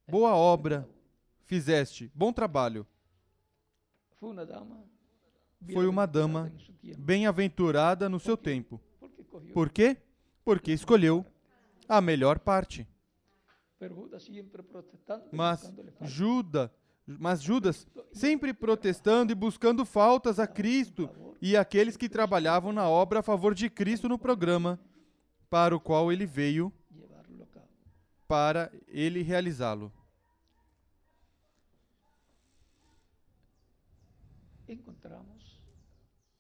Boa 0.08 0.34
obra 0.34 0.88
fizeste, 1.44 2.10
bom 2.14 2.32
trabalho. 2.32 2.86
Foi 5.72 5.88
uma 5.88 6.06
dama 6.06 6.52
Bem-aventurada 6.96 8.08
no 8.08 8.20
seu 8.20 8.36
tempo. 8.36 8.80
Por 9.52 9.70
quê? 9.70 9.96
Porque 10.44 10.72
escolheu 10.72 11.26
a 11.88 12.00
melhor 12.00 12.38
parte. 12.38 12.86
Mas. 15.32 15.72
Judas, 16.02 16.70
mas 17.06 17.40
Judas 17.40 17.86
sempre 18.12 18.52
protestando 18.52 19.32
e 19.32 19.34
buscando 19.34 19.84
faltas 19.84 20.38
a 20.38 20.46
Cristo 20.46 21.08
e 21.40 21.56
aqueles 21.56 21.96
que 21.96 22.08
trabalhavam 22.08 22.72
na 22.72 22.88
obra 22.88 23.20
a 23.20 23.22
favor 23.22 23.54
de 23.54 23.70
Cristo 23.70 24.08
no 24.08 24.18
programa 24.18 24.78
para 25.48 25.74
o 25.74 25.80
qual 25.80 26.12
ele 26.12 26.26
veio 26.26 26.72
para 28.26 28.70
ele 28.88 29.22
realizá-lo. 29.22 29.90
encontramos 34.68 35.62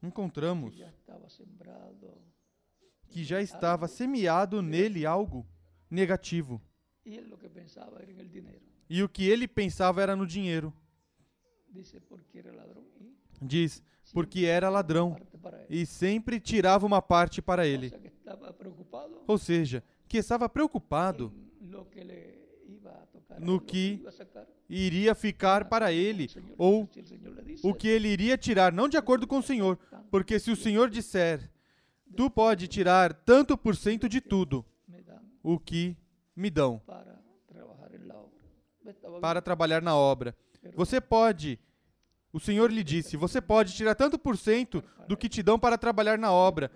encontramos 0.02 0.74
que 3.08 3.24
já 3.24 3.40
estava 3.40 3.88
semeado 3.88 4.62
nele 4.62 5.06
algo 5.06 5.46
negativo. 5.90 6.60
E 8.88 9.02
o 9.02 9.08
que 9.08 9.28
ele 9.28 9.46
pensava 9.48 10.02
era 10.02 10.16
no 10.16 10.26
dinheiro. 10.26 10.72
Diz, 13.40 13.82
porque 14.12 14.44
era 14.44 14.68
ladrão 14.68 15.16
e 15.68 15.86
sempre 15.86 16.40
tirava 16.40 16.86
uma 16.86 17.00
parte 17.02 17.40
para 17.40 17.66
ele. 17.66 17.92
Ou 19.26 19.38
seja, 19.38 19.82
que 20.08 20.18
estava 20.18 20.48
preocupado 20.48 21.32
No 23.40 23.60
que 23.60 24.02
iria 24.68 25.14
ficar 25.14 25.68
para 25.68 25.92
ele, 25.92 26.28
ou 26.56 26.88
o 27.62 27.74
que 27.74 27.88
ele 27.88 28.08
iria 28.08 28.36
tirar, 28.36 28.72
não 28.72 28.88
de 28.88 28.96
acordo 28.96 29.26
com 29.26 29.38
o 29.38 29.42
Senhor. 29.42 29.78
Porque 30.10 30.38
se 30.38 30.50
o 30.50 30.56
Senhor 30.56 30.90
disser, 30.90 31.50
tu 32.16 32.30
pode 32.30 32.68
tirar 32.68 33.12
tanto 33.12 33.56
por 33.56 33.76
cento 33.76 34.08
de 34.08 34.20
tudo 34.20 34.64
o 35.42 35.58
que 35.58 35.96
me 36.34 36.50
dão 36.50 36.82
para 39.20 39.40
trabalhar 39.40 39.82
na 39.82 39.96
obra. 39.96 40.36
Você 40.74 41.00
pode, 41.00 41.58
o 42.32 42.40
Senhor 42.40 42.70
lhe 42.70 42.84
disse, 42.84 43.16
você 43.16 43.40
pode 43.40 43.74
tirar 43.74 43.94
tanto 43.94 44.18
por 44.18 44.36
cento 44.36 44.82
do 45.06 45.16
que 45.16 45.28
te 45.28 45.42
dão 45.42 45.58
para 45.58 45.78
trabalhar 45.78 46.18
na 46.18 46.32
obra, 46.32 46.70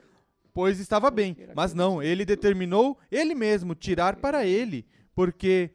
pois 0.52 0.78
estava 0.78 1.10
bem. 1.10 1.36
Mas 1.54 1.74
não, 1.74 2.02
ele 2.02 2.24
determinou 2.24 2.98
ele 3.10 3.34
mesmo 3.34 3.74
tirar 3.74 4.16
para 4.16 4.46
ele, 4.46 4.86
porque 5.14 5.70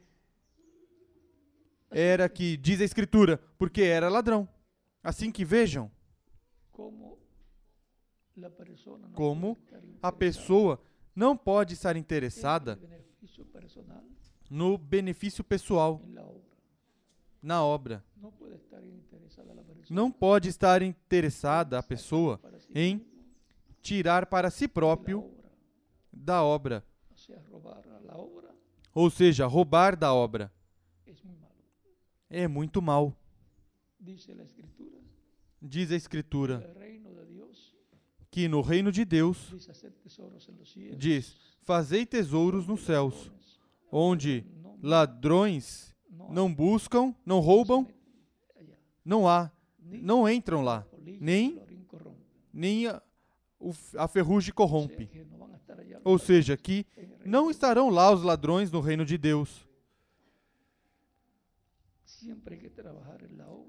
era 1.89 2.27
que 2.27 2.57
diz 2.57 2.81
a 2.81 2.85
escritura, 2.85 3.41
porque 3.57 3.81
era 3.81 4.09
ladrão. 4.09 4.47
Assim 5.03 5.31
que 5.31 5.45
vejam 5.45 5.91
como 6.71 7.17
como 9.13 9.57
a 10.01 10.11
pessoa 10.11 10.81
não 11.15 11.35
pode 11.35 11.73
estar 11.73 11.95
interessada 11.95 12.79
no 14.49 14.77
benefício 14.77 15.43
pessoal, 15.43 16.01
na 17.41 17.63
obra. 17.63 18.03
Não 19.89 20.11
pode 20.11 20.47
estar 20.49 20.81
interessada 20.81 21.79
a 21.79 21.83
pessoa 21.83 22.39
em 22.73 23.05
tirar 23.81 24.25
para 24.25 24.49
si 24.49 24.67
próprio 24.67 25.31
da 26.11 26.43
obra, 26.43 26.83
ou 28.93 29.09
seja, 29.09 29.45
roubar 29.45 29.95
da 29.95 30.13
obra. 30.13 30.51
É 32.29 32.47
muito 32.47 32.81
mal, 32.81 33.15
diz 35.61 35.91
a 35.91 35.95
escritura, 35.95 36.61
el 36.61 36.75
reino 36.75 37.13
de 37.15 37.25
Dios 37.25 37.75
que 38.37 38.47
no 38.47 38.61
reino 38.61 38.91
de 38.91 39.03
Deus 39.03 39.51
diz: 40.95 41.35
Fazei 41.63 42.05
tesouros 42.05 42.67
nos 42.67 42.81
céus, 42.81 43.31
onde 43.91 44.45
ladrões 44.79 45.95
não 46.29 46.53
buscam, 46.53 47.15
não 47.25 47.39
roubam, 47.39 47.87
não 49.03 49.27
há, 49.27 49.51
não 49.79 50.29
entram 50.29 50.61
lá, 50.61 50.85
nem 51.19 51.59
nem 52.53 52.85
a, 52.85 53.01
a 53.97 54.07
ferrugem 54.07 54.53
corrompe. 54.53 55.09
Ou 56.03 56.19
seja, 56.19 56.55
que 56.55 56.85
não 57.25 57.49
estarão 57.49 57.89
lá 57.89 58.13
os 58.13 58.21
ladrões 58.21 58.71
no 58.71 58.81
reino 58.81 59.03
de 59.03 59.17
Deus. 59.17 59.67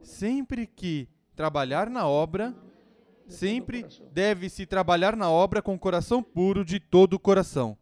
Sempre 0.03 0.67
que 0.67 1.09
trabalhar 1.35 1.89
na 1.89 2.07
obra, 2.07 2.55
sempre 3.29 3.85
deve-se 4.13 4.67
trabalhar 4.67 5.17
na 5.17 5.31
obra 5.31 5.63
com 5.63 5.75
o 5.75 5.79
coração 5.79 6.23
puro 6.23 6.65
de 6.65 6.81
todo 6.81 7.15
o 7.15 7.19
coração. 7.19 7.77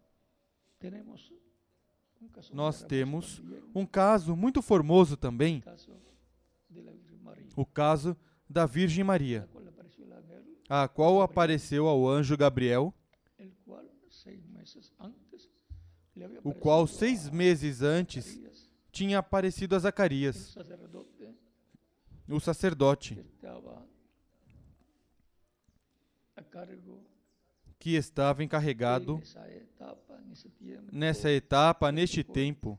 Nós 2.53 2.82
temos 2.82 3.42
um 3.74 3.86
caso 3.86 4.36
muito 4.36 4.61
formoso 4.61 5.16
também, 5.16 5.62
o 7.57 7.64
caso 7.64 8.16
da 8.49 8.66
Virgem 8.66 9.03
Maria, 9.03 9.49
a 10.68 10.86
qual 10.86 11.22
apareceu 11.22 11.86
ao 11.86 12.07
anjo 12.07 12.36
Gabriel, 12.36 12.92
o 16.44 16.53
qual 16.53 16.86
seis 16.86 17.30
meses 17.30 17.82
antes 17.82 18.40
tinha 18.90 19.18
aparecido 19.18 19.74
a 19.74 19.78
Zacarias, 19.78 20.57
o 22.28 22.40
sacerdote, 22.40 23.24
que 27.78 27.95
estava 27.95 28.43
encarregado 28.43 29.22
nessa 30.93 31.30
etapa, 31.30 31.93
neste 31.93 32.24
tempo, 32.24 32.78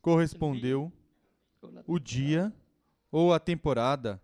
correspondeu 0.00 0.92
o 1.86 1.98
dia 1.98 2.52
ou 3.10 3.32
a 3.32 3.40
temporada 3.40 4.20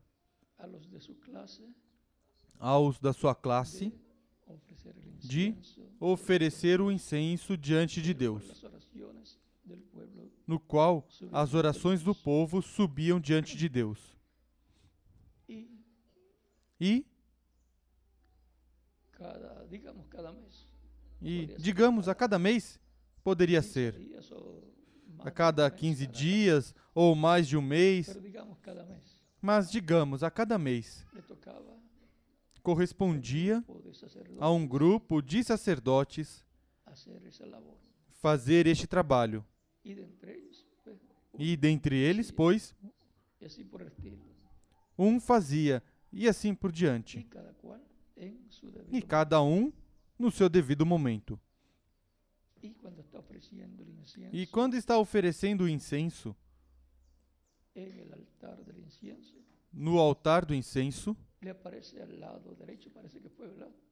aos 2.58 3.00
da 3.00 3.12
sua 3.12 3.34
classe 3.34 3.92
de 5.18 5.56
oferecer 5.98 6.80
o 6.80 6.90
incenso 6.90 7.56
diante 7.56 8.02
de 8.02 8.12
Deus, 8.12 8.64
no 10.46 10.58
qual 10.60 11.06
as 11.32 11.54
orações 11.54 12.02
do 12.02 12.14
povo 12.14 12.60
subiam 12.60 13.20
diante 13.20 13.56
de 13.56 13.68
Deus. 13.68 14.16
E, 16.80 17.06
cada, 19.22 19.66
digamos, 19.68 20.06
cada 20.08 20.32
mes. 20.32 20.66
e 21.20 21.46
digamos, 21.58 22.08
a 22.08 22.14
cada 22.14 22.38
mês 22.38 22.80
poderia 23.22 23.60
15 23.62 23.72
ser, 23.72 23.94
a 25.20 25.30
cada 25.30 25.66
un 25.66 25.70
mes, 25.70 25.80
15 25.80 26.06
cada- 26.06 26.18
dias 26.18 26.74
ou 26.94 27.14
mais 27.14 27.46
de 27.46 27.56
um 27.56 27.62
mês, 27.62 28.08
mas 29.40 29.70
digamos, 29.70 30.22
a 30.22 30.30
cada 30.30 30.58
mês 30.58 31.06
correspondia 32.62 33.64
a 34.40 34.50
um 34.50 34.66
grupo 34.66 35.20
de 35.22 35.42
sacerdotes 35.42 36.44
fazer 38.20 38.66
este 38.66 38.86
trabalho. 38.86 39.44
E 41.38 41.56
dentre 41.56 41.96
eles, 41.96 42.30
pois, 42.30 42.74
um 44.98 45.18
fazia, 45.18 45.82
e 46.12 46.28
assim 46.28 46.54
por 46.54 46.70
diante. 46.70 47.26
E 48.90 49.02
cada 49.02 49.42
um 49.42 49.72
no 50.18 50.30
seu 50.30 50.48
devido 50.48 50.86
momento. 50.86 51.38
E 54.32 54.46
quando 54.46 54.74
está 54.76 54.98
oferecendo 54.98 55.64
o 55.64 55.68
incenso 55.68 56.36
no 59.72 59.98
altar 59.98 60.44
do 60.44 60.54
incenso, 60.54 61.16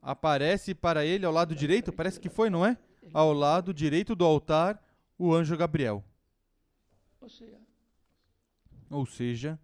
aparece 0.00 0.74
para 0.74 1.04
ele 1.04 1.24
ao 1.24 1.32
lado 1.32 1.54
direito, 1.54 1.92
parece 1.92 2.20
que 2.20 2.28
foi, 2.28 2.50
não 2.50 2.64
é? 2.64 2.76
Ao 3.12 3.32
lado 3.32 3.74
direito 3.74 4.14
do 4.14 4.24
altar, 4.24 4.80
o 5.18 5.34
anjo 5.34 5.56
Gabriel. 5.56 6.04
O 7.20 7.28
sea, 7.28 7.58
Ou 8.90 9.06
seja, 9.06 9.58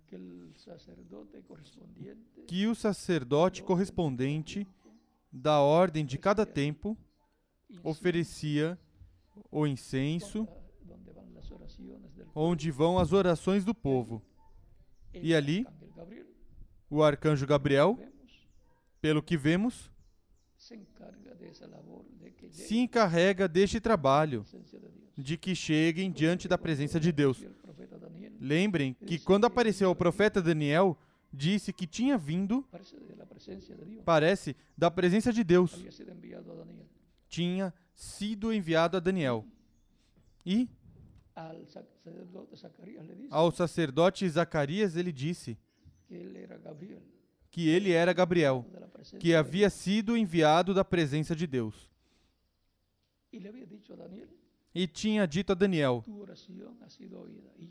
que 2.47 2.67
o 2.69 2.75
sacerdote 2.77 3.61
correspondente 3.63 4.67
da 5.33 5.61
ordem 5.61 6.07
de 6.07 6.17
cada 6.17 6.47
tempo 6.47 6.97
oferecia 7.83 8.79
o 9.51 9.67
incenso 9.67 10.47
onde 12.35 12.71
vão 12.71 12.99
as 12.99 13.13
orações 13.13 13.65
do 13.65 13.75
povo. 13.75 14.23
arcángel 15.13 15.67
Gabriel, 15.97 16.27
O 16.89 17.03
arcanjo 17.03 17.47
Gabriel, 17.47 17.99
pelo 19.01 19.23
que 19.23 19.37
vemos, 19.37 19.91
se 20.57 20.75
encarrega 22.77 23.49
deste 23.49 23.81
trabalho 23.81 24.45
de 25.17 25.37
que 25.37 25.55
cheguem 25.55 26.13
diante 26.13 26.47
da 26.47 26.57
presença 26.57 27.01
de 27.01 27.11
Deus. 27.11 27.41
Y 27.41 27.47
el 27.47 27.55
profeta 27.55 27.99
Daniel 27.99 28.26
Lembrem 28.41 28.95
que 28.95 29.19
quando 29.19 29.45
apareceu 29.47 29.91
o 29.91 29.95
profeta 29.97 30.43
Daniel, 30.43 30.99
disse 31.33 31.73
que 31.73 31.87
tinha 31.87 32.17
vindo, 32.17 32.65
parece 34.05 34.57
da 34.77 34.91
presença 34.91 35.33
de 35.33 35.45
Deus. 35.45 35.73
Tinha 37.29 37.75
sido 37.95 38.53
enviado 38.53 38.97
a 38.97 39.01
Daniel. 39.01 39.45
E 40.45 40.69
ao 43.31 43.51
sacerdote 43.51 44.29
Zacarias 44.29 44.97
ele 44.97 45.13
disse 45.13 45.59
que 47.51 47.69
ele 47.69 47.91
era 47.93 48.13
Gabriel, 48.13 48.65
que 49.19 49.35
havia 49.35 49.69
sido 49.69 50.17
enviado 50.17 50.73
da 50.73 50.85
presença 50.85 51.35
de 51.35 51.47
Deus. 51.47 51.91
E 54.77 54.87
tinha 54.87 55.27
dito 55.27 55.53
a 55.53 55.55
Daniel: 55.55 56.05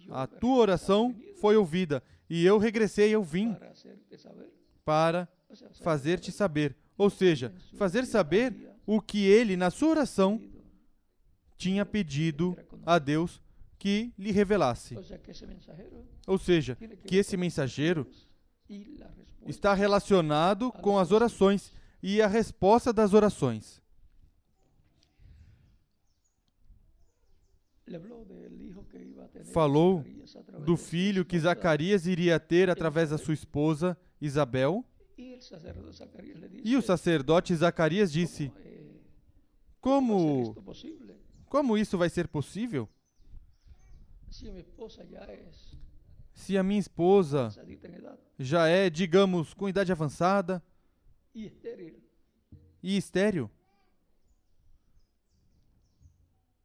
A 0.09 0.25
tua 0.25 0.57
oração 0.57 1.15
foi 1.39 1.55
ouvida, 1.55 2.01
e 2.27 2.43
eu 2.43 2.57
regressei, 2.57 3.13
eu 3.13 3.23
vim 3.23 3.55
para 4.83 5.27
fazer-te 5.81 6.31
saber, 6.31 6.75
ou 6.97 7.11
seja, 7.11 7.53
fazer 7.75 8.07
saber 8.07 8.75
o 8.87 8.99
que 8.99 9.23
ele, 9.23 9.55
na 9.55 9.69
sua 9.69 9.89
oração, 9.89 10.41
tinha 11.55 11.85
pedido 11.85 12.57
a 12.83 12.97
Deus 12.97 13.39
que 13.77 14.11
lhe 14.17 14.31
revelasse. 14.31 14.97
Ou 16.25 16.39
seja, 16.39 16.75
que 17.05 17.17
esse 17.17 17.37
mensageiro 17.37 18.07
está 19.45 19.75
relacionado 19.75 20.71
com 20.71 20.97
as 20.97 21.11
orações 21.11 21.71
e 22.01 22.19
a 22.19 22.25
resposta 22.25 22.91
das 22.91 23.13
orações. 23.13 23.84
Falou 29.53 30.03
Do 30.65 30.75
filho 30.75 31.23
que. 31.23 31.39
Zacarias 31.39 32.07
iria 32.07 32.39
ter 32.39 32.69
através 32.69 33.11
da 33.11 33.17
sua 33.17 33.33
esposa 33.33 33.97
Isabel. 34.19 34.83
E 35.17 36.75
o 36.75 36.81
sacerdote 36.81 37.55
Zacarias 37.55 38.11
disse: 38.11 38.51
"¿Cómo, 39.79 40.49
eh, 40.49 40.53
¿cómo 40.55 40.65
va 40.65 40.71
a 40.71 40.75
ser 40.75 40.97
Como, 40.97 41.15
como 41.47 41.77
isso 41.77 41.97
vai 41.97 42.09
ser 42.09 42.27
possível? 42.27 42.89
Se 46.33 46.57
a 46.57 46.63
minha 46.63 46.79
esposa 46.79 47.49
já 48.37 48.67
é, 48.67 48.89
digamos, 48.89 49.53
com 49.53 49.69
idade 49.69 49.91
avançada 49.91 50.61
e 52.81 52.97
estéril. 52.97 53.49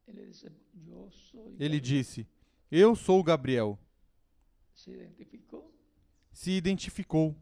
Ele 1.59 1.79
Gabriel". 1.79 1.81
disse: 1.81 2.27
Eu 2.69 2.95
sou 2.95 3.23
Gabriel. 3.23 3.79
Se 4.73 4.91
identificó 4.91 5.71
Se 6.31 6.51
identificou 6.51 7.35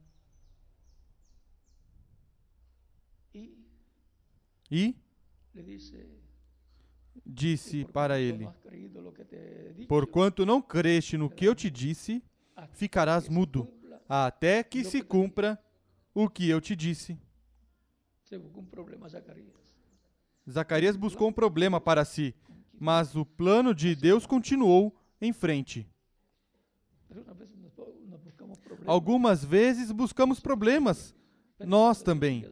e 4.72 4.96
disse 5.56 5.98
"¿Y 7.26 7.86
por 7.86 7.86
qué 7.86 7.94
para 7.94 8.20
ele? 8.20 8.50
Porquanto 9.88 10.46
não 10.46 10.62
creste 10.62 11.18
no 11.18 11.30
que 11.30 11.46
eu 11.46 11.56
te 11.56 11.70
disse, 11.70 12.24
ficarás 12.74 13.30
mudo, 13.30 13.66
cumpla". 13.66 14.02
até 14.08 14.64
que 14.64 14.84
se 14.84 15.02
cumpra 15.02 15.62
o 16.14 16.30
que 16.30 16.50
eu 16.50 16.60
te 16.60 16.76
disse. 16.76 17.18
Zacarias 20.50 20.96
buscou 20.98 21.30
um 21.30 21.34
problema 21.34 21.80
para 21.80 22.04
si, 22.04 22.36
mas 22.80 23.16
o 23.16 23.26
plano 23.26 23.74
de 23.74 23.96
Deus 23.96 24.26
continuou 24.26 24.96
em 25.22 25.34
frente. 25.34 25.88
Algumas 28.86 29.44
vezes 29.44 29.92
buscamos 29.92 30.40
problemas, 30.40 31.16
nós 31.60 32.02
também, 32.02 32.46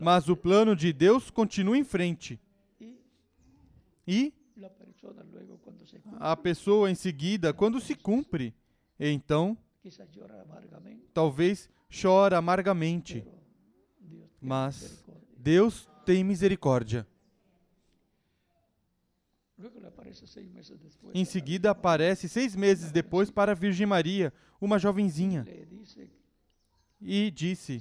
mas 0.00 0.28
o 0.28 0.36
plano 0.36 0.76
de 0.76 0.92
Deus 0.92 1.30
continua 1.30 1.78
em 1.78 1.84
frente. 1.84 2.38
E 4.06 4.34
a 6.18 6.36
pessoa 6.36 6.90
em 6.90 6.94
seguida, 6.94 7.52
quando 7.52 7.80
se 7.80 7.94
cumpre, 7.94 8.54
então 8.98 9.56
talvez 11.14 11.70
chora 11.90 12.36
amargamente, 12.36 13.24
mas. 14.40 15.00
Deus 15.42 15.88
tem 16.04 16.22
misericórdia. 16.22 17.06
Luego 19.56 19.78
le 19.78 19.86
aparece 19.86 19.99
seis 19.99 19.99
meses 19.99 19.99
después. 19.99 19.99
Em 21.14 21.24
seguida 21.24 21.70
aparece 21.70 22.28
seis 22.28 22.54
meses 22.56 22.90
depois 22.92 23.30
para 23.30 23.52
a 23.52 23.54
Virgem 23.54 23.86
Maria, 23.86 24.32
uma 24.60 24.78
jovenzinha, 24.78 25.44
e 27.00 27.30
disse: 27.30 27.80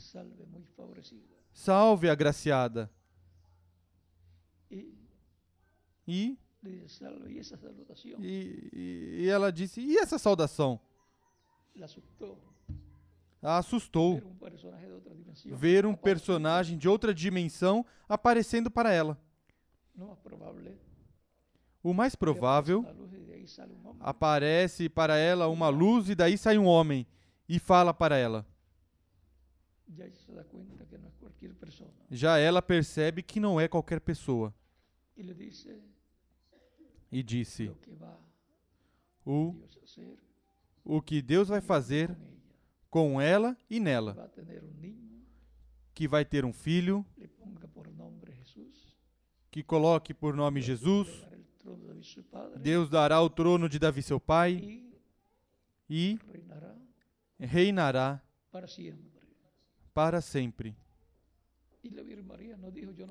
salve 1.51 2.09
agraciada. 2.09 2.89
E, 6.07 6.37
e, 8.73 9.23
e- 9.23 9.27
ela 9.29 9.51
disse: 9.51 9.81
E 9.81 9.97
essa 9.97 10.17
saudação? 10.17 10.79
A 13.41 13.57
assustou. 13.57 14.15
Ver 15.55 15.85
um 15.85 15.95
personagem 15.95 16.77
de 16.77 16.89
outra 16.89 17.13
dimensão 17.13 17.85
aparecendo 18.07 18.69
para 18.69 18.91
ela. 18.91 19.17
O 21.81 21.93
mais 21.93 22.15
provável, 22.15 22.85
aparece 23.99 24.89
para 24.89 25.17
ela 25.17 25.47
uma 25.47 25.69
luz 25.69 26.09
e 26.09 26.15
daí 26.15 26.37
sai 26.37 26.57
um 26.57 26.65
homem 26.65 27.07
e 27.47 27.57
fala 27.57 27.93
para 27.93 28.17
ela. 28.17 28.45
Já 32.11 32.37
ela 32.37 32.61
percebe 32.61 33.23
que 33.23 33.39
não 33.39 33.59
é 33.59 33.67
qualquer 33.67 33.99
pessoa. 34.01 34.53
E 37.11 37.23
disse: 37.23 37.71
O, 39.25 39.55
o 40.83 41.01
que 41.01 41.21
Deus 41.21 41.47
vai 41.47 41.61
fazer 41.61 42.15
com 42.89 43.19
ela 43.21 43.57
e 43.69 43.79
nela, 43.79 44.31
que 45.93 46.07
vai 46.07 46.25
ter 46.25 46.45
um 46.45 46.53
filho, 46.53 47.05
que 49.51 49.63
coloque 49.63 50.13
por 50.13 50.35
nome 50.35 50.61
Jesus, 50.61 51.07
Deus 52.57 52.89
dará 52.89 53.21
o 53.21 53.29
trono 53.29 53.67
de 53.69 53.77
Davi 53.79 54.01
seu 54.01 54.19
pai 54.19 54.83
e 55.89 56.17
reinará 57.39 58.21
para 59.93 60.21
sempre. 60.21 60.75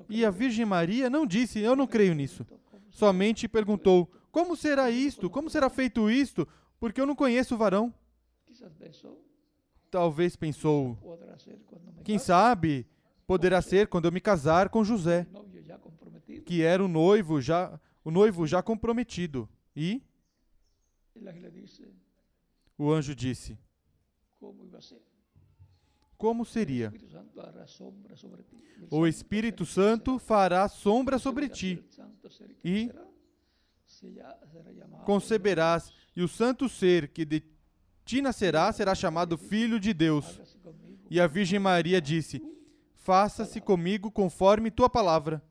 E 0.09 0.25
a. 0.25 0.29
Virgem 0.31 0.65
Maria 0.65 1.09
não 1.09 1.25
disse: 1.25 1.59
Eu 1.59 1.75
não 1.75 1.87
creio 1.87 2.13
nisso. 2.13 2.45
¿Cómo 2.45 2.91
se- 2.91 2.97
Somente 2.97 3.47
perguntou: 3.47 4.09
Como 4.31 4.55
será 4.55 4.89
isto? 4.91 5.29
Como 5.29 5.49
será 5.49 5.69
feito 5.69 6.09
isto? 6.09 6.47
Porque 6.79 6.99
eu 7.01 7.05
não 7.05 7.15
conheço 7.15 7.55
o 7.55 7.57
varão. 7.57 7.93
Talvez 9.91 10.35
pensou: 10.35 10.97
Quem 12.03 12.17
sabe 12.19 12.85
poderá 13.25 13.61
ser 13.61 13.87
quando 13.87 14.05
eu 14.05 14.11
me 14.11 14.21
casar 14.21 14.69
com 14.69 14.83
José, 14.83 15.25
que 16.45 16.61
era 16.61 16.83
o 16.83 16.87
noivo 16.87 17.41
já, 17.41 17.79
o 18.09 18.11
noivo 18.11 18.47
já 18.47 18.61
comprometido. 18.63 19.47
E 19.75 20.01
o 22.75 22.91
anjo 22.91 23.15
disse. 23.15 23.55
Como 26.17 26.43
seria? 26.43 26.91
O 28.89 29.05
Espírito 29.05 29.63
Santo 29.63 30.17
fará 30.17 30.67
sombra 30.67 31.19
sobre 31.19 31.47
ti, 31.47 31.85
llamado 34.73 35.05
conceberás, 35.05 35.93
e 36.15 36.21
o 36.23 36.27
santo 36.27 36.67
ser 36.67 37.09
que 37.09 37.23
de 37.23 37.43
ti 38.03 38.21
nascerá 38.21 38.71
será 38.73 38.95
chamado 38.95 39.37
Filho 39.37 39.79
de 39.79 39.93
Deus. 39.93 40.41
E 41.09 41.21
a 41.21 41.27
Virgem 41.27 41.59
Maria 41.59 42.01
disse: 42.01 42.41
Faça-se 42.95 43.61
comigo 43.61 44.11
conforme 44.11 44.71
tua 44.71 44.89
palavra. 44.89 45.43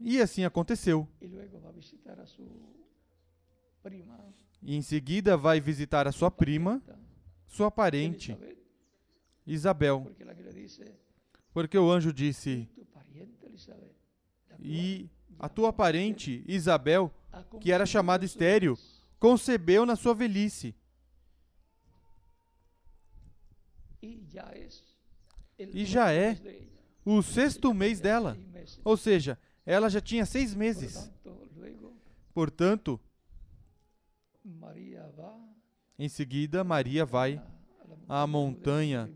E 0.00 0.20
assim 0.20 0.44
aconteceu. 0.44 1.08
E 4.62 4.76
em 4.76 4.82
seguida 4.82 5.36
vai 5.36 5.60
visitar 5.60 6.06
a 6.06 6.12
sua 6.12 6.30
prima, 6.30 6.80
sua 7.46 7.70
parente, 7.70 8.36
Isabel, 9.46 10.06
porque 11.52 11.76
o 11.76 11.90
anjo 11.90 12.12
disse: 12.12 12.68
E 14.60 15.10
a 15.38 15.48
tua 15.48 15.72
parente 15.72 16.44
Isabel, 16.46 17.12
que 17.60 17.72
era 17.72 17.84
chamada 17.84 18.24
vejez, 18.24 18.78
concebeu 19.18 19.84
na 19.84 19.96
sua 19.96 20.14
velhice. 20.14 20.74
ya 25.84 26.12
cuarto 26.12 26.12
é. 26.12 26.38
O 27.04 27.22
sexto 27.22 27.74
mês 27.74 28.00
dela. 28.00 28.36
Ou 28.84 28.96
seja, 28.96 29.38
ela 29.64 29.88
já 29.88 30.00
tinha 30.00 30.26
seis 30.26 30.54
meses. 30.54 31.10
Portanto, 32.34 33.00
em 35.98 36.08
seguida, 36.08 36.64
Maria 36.64 37.04
vai 37.04 37.40
a, 38.08 38.22
à 38.22 38.26
montanha, 38.26 39.10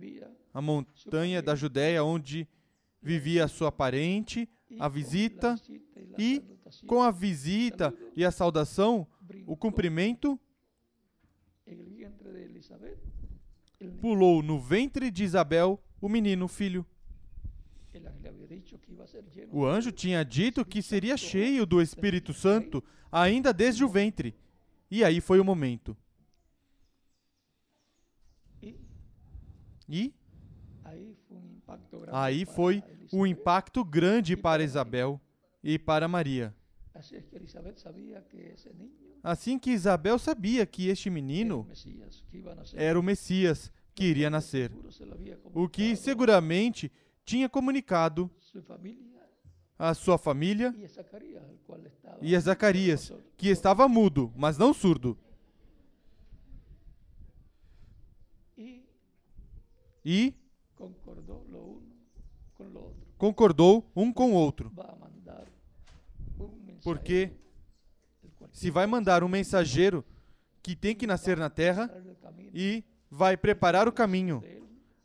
à 0.53 0.61
montanha 0.61 1.43
da 1.43 1.55
Judéia, 1.55 2.05
onde 2.05 2.49
vivia 3.03 3.45
a 3.45 3.49
sua 3.49 3.73
parente, 3.73 4.49
a 4.79 4.89
visita, 4.89 5.57
e 6.19 6.43
com 6.87 7.03
a 7.03 7.11
visita 7.11 7.95
e 8.15 8.25
a 8.25 8.31
saudação, 8.31 9.07
o 9.47 9.57
cumprimento, 9.57 10.39
pulou 14.01 14.43
no 14.43 14.61
ventre 14.61 15.11
de 15.11 15.25
Isabel 15.25 15.81
o 16.01 16.09
menino, 16.09 16.47
filho. 16.49 16.87
El 17.93 18.07
ángel 18.07 18.23
le 18.23 18.29
había 18.45 18.47
dicho 18.47 18.79
que 18.79 18.93
iba 18.93 19.05
a 19.05 19.06
ser 19.06 19.06
lleno 19.06 19.06
O 19.51 19.65
anjo 19.65 19.93
tinha 19.93 20.25
dito 20.25 20.65
que 20.65 20.83
seria 20.83 21.17
cheio 21.17 21.65
do 21.65 21.81
Espírito 21.81 22.33
Santo 22.33 22.83
ainda 23.11 23.53
desde 23.53 23.85
o 23.85 23.89
ventre. 23.89 24.35
E 24.91 25.05
aí 25.05 25.21
foi 25.21 25.41
o 25.41 25.45
momento. 25.45 25.97
E 29.89 30.13
Aí 32.11 32.45
foi 32.45 32.83
um 33.13 33.27
impacto 33.27 33.85
grande 33.85 34.37
para 34.37 34.63
Isabel 34.63 35.21
e 35.63 35.79
para 35.79 36.09
Maria. 36.09 36.55
Assim 39.23 39.59
que 39.59 39.71
Isabel 39.71 40.19
sabia 40.19 40.65
que 40.65 40.89
este 40.89 41.11
menino 41.11 41.69
era 42.75 42.99
o 42.99 43.03
Messias 43.03 43.73
que 43.95 44.05
iria 44.05 44.31
nascer, 44.31 44.71
o 45.55 45.69
que 45.69 45.97
seguramente 45.97 46.93
tinha 47.27 47.49
comunicado 47.49 48.31
à 49.77 49.93
sua 49.93 50.17
família 50.17 50.69
a 50.69 50.75
e 52.23 52.35
a 52.37 52.41
Zacarias, 52.41 53.13
que 53.37 53.49
estava 53.49 53.87
mudo, 53.89 54.33
mas 54.37 54.57
não 54.57 54.73
surdo, 54.73 55.19
e 60.03 60.33
concordou 63.19 63.91
um 63.95 64.13
com 64.13 64.31
o 64.31 64.35
outro, 64.35 64.73
a 64.79 65.45
porque 66.83 67.33
se 68.53 68.71
vai 68.71 68.87
mandar 68.87 69.25
um 69.25 69.29
mensageiro 69.29 70.05
que 70.63 70.77
tem 70.77 70.95
que 70.95 71.09
nascer 71.09 71.37
na 71.37 71.51
terra 71.51 71.91
e 72.55 72.85
vai 73.11 73.37
preparar 73.37 73.89
o 73.89 73.93
caminho 73.93 74.43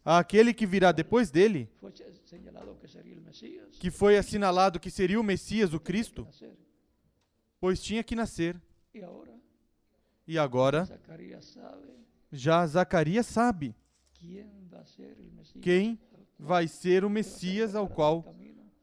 àquele 0.03 0.53
que 0.53 0.65
virá 0.65 0.91
depois 0.91 1.29
dele, 1.29 1.69
que 3.79 3.91
foi 3.91 4.17
assinalado 4.17 4.79
que 4.79 4.89
seria 4.89 5.19
o 5.19 5.23
Messias, 5.23 5.73
o 5.73 5.79
Cristo, 5.79 6.27
pois 7.59 7.81
tinha 7.81 8.03
que 8.03 8.15
nascer. 8.15 8.59
E 10.27 10.37
agora 10.37 10.87
já 12.31 12.65
Zacarias 12.65 13.25
sabe 13.25 13.75
quem 15.61 15.99
vai 16.37 16.67
ser 16.67 17.03
o 17.03 17.09
Messias 17.09 17.75
ao 17.75 17.87
qual 17.87 18.35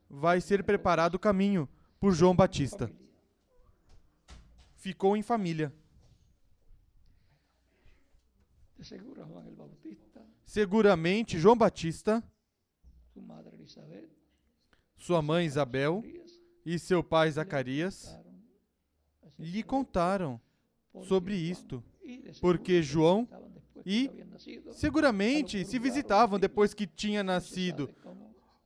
vai 0.09 0.41
ser 0.41 0.62
preparado 0.64 1.14
o 1.16 1.19
caminho 1.19 1.69
por 2.01 2.12
João 2.12 2.35
Batista. 2.35 2.91
Ficou 4.77 5.16
em 5.16 5.23
família. 5.23 5.73
De 8.79 8.85
seguro 8.85 9.27
Juan 9.27 9.45
el 9.45 9.57
Bautista, 9.57 10.08
Seguramente 10.49 11.39
João 11.39 11.55
Batista, 11.55 12.25
sua 14.97 15.21
mãe 15.21 15.45
Isabel 15.45 16.03
e 16.65 16.79
seu 16.79 17.05
pai 17.05 17.31
Zacarias 17.31 18.19
lhe 19.39 19.63
contaram 19.63 20.41
sobre 21.03 21.35
isto, 21.35 21.85
porque 22.41 22.77
que 22.77 22.83
João 22.83 23.29
e 23.85 24.11
seguramente 24.73 25.67
se 25.67 25.79
visitavam 25.79 26.39
depois 26.39 26.73
que 26.73 26.87
tinha 26.87 27.23
nascido. 27.23 27.95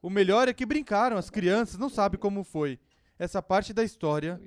O 0.00 0.08
melhor 0.08 0.46
é 0.46 0.54
que 0.54 0.64
brincaram, 0.64 1.16
as 1.16 1.30
crianças 1.30 1.78
não 1.78 1.88
sabem 1.88 2.18
como 2.18 2.44
foi. 2.44 2.78
Essa 3.18 3.42
parte 3.42 3.72
da 3.72 3.82
história, 3.82 4.40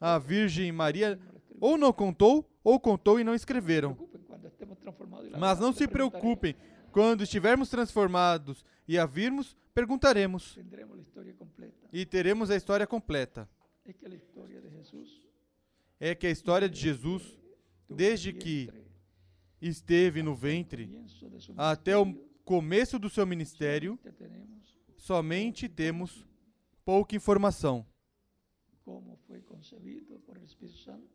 a 0.00 0.20
Virgem 0.20 0.70
Maria 0.70 1.18
ou 1.60 1.76
não 1.76 1.92
contou, 1.92 2.48
ou 2.62 2.78
contou 2.78 3.18
e 3.18 3.24
não 3.24 3.34
escreveram. 3.34 4.08
Mas 5.38 5.58
não 5.58 5.72
se 5.72 5.86
preocupem, 5.86 6.54
quando 6.92 7.22
estivermos 7.22 7.68
transformados 7.68 8.64
e 8.86 8.98
a 8.98 9.06
virmos, 9.06 9.56
perguntaremos. 9.74 10.58
E 11.92 12.04
teremos 12.04 12.50
a 12.50 12.56
história 12.56 12.86
completa. 12.86 13.48
É 15.98 16.14
que 16.14 16.26
a 16.26 16.30
história 16.30 16.68
de 16.68 16.78
Jesus, 16.78 17.38
desde 17.88 18.32
que 18.32 18.70
esteve 19.60 20.22
no 20.22 20.34
ventre 20.34 20.90
até 21.56 21.96
o 21.96 22.14
começo 22.44 22.98
do 22.98 23.10
seu 23.10 23.26
ministério, 23.26 23.98
somente 24.96 25.68
temos 25.68 26.26
pouca 26.84 27.14
informação. 27.14 27.86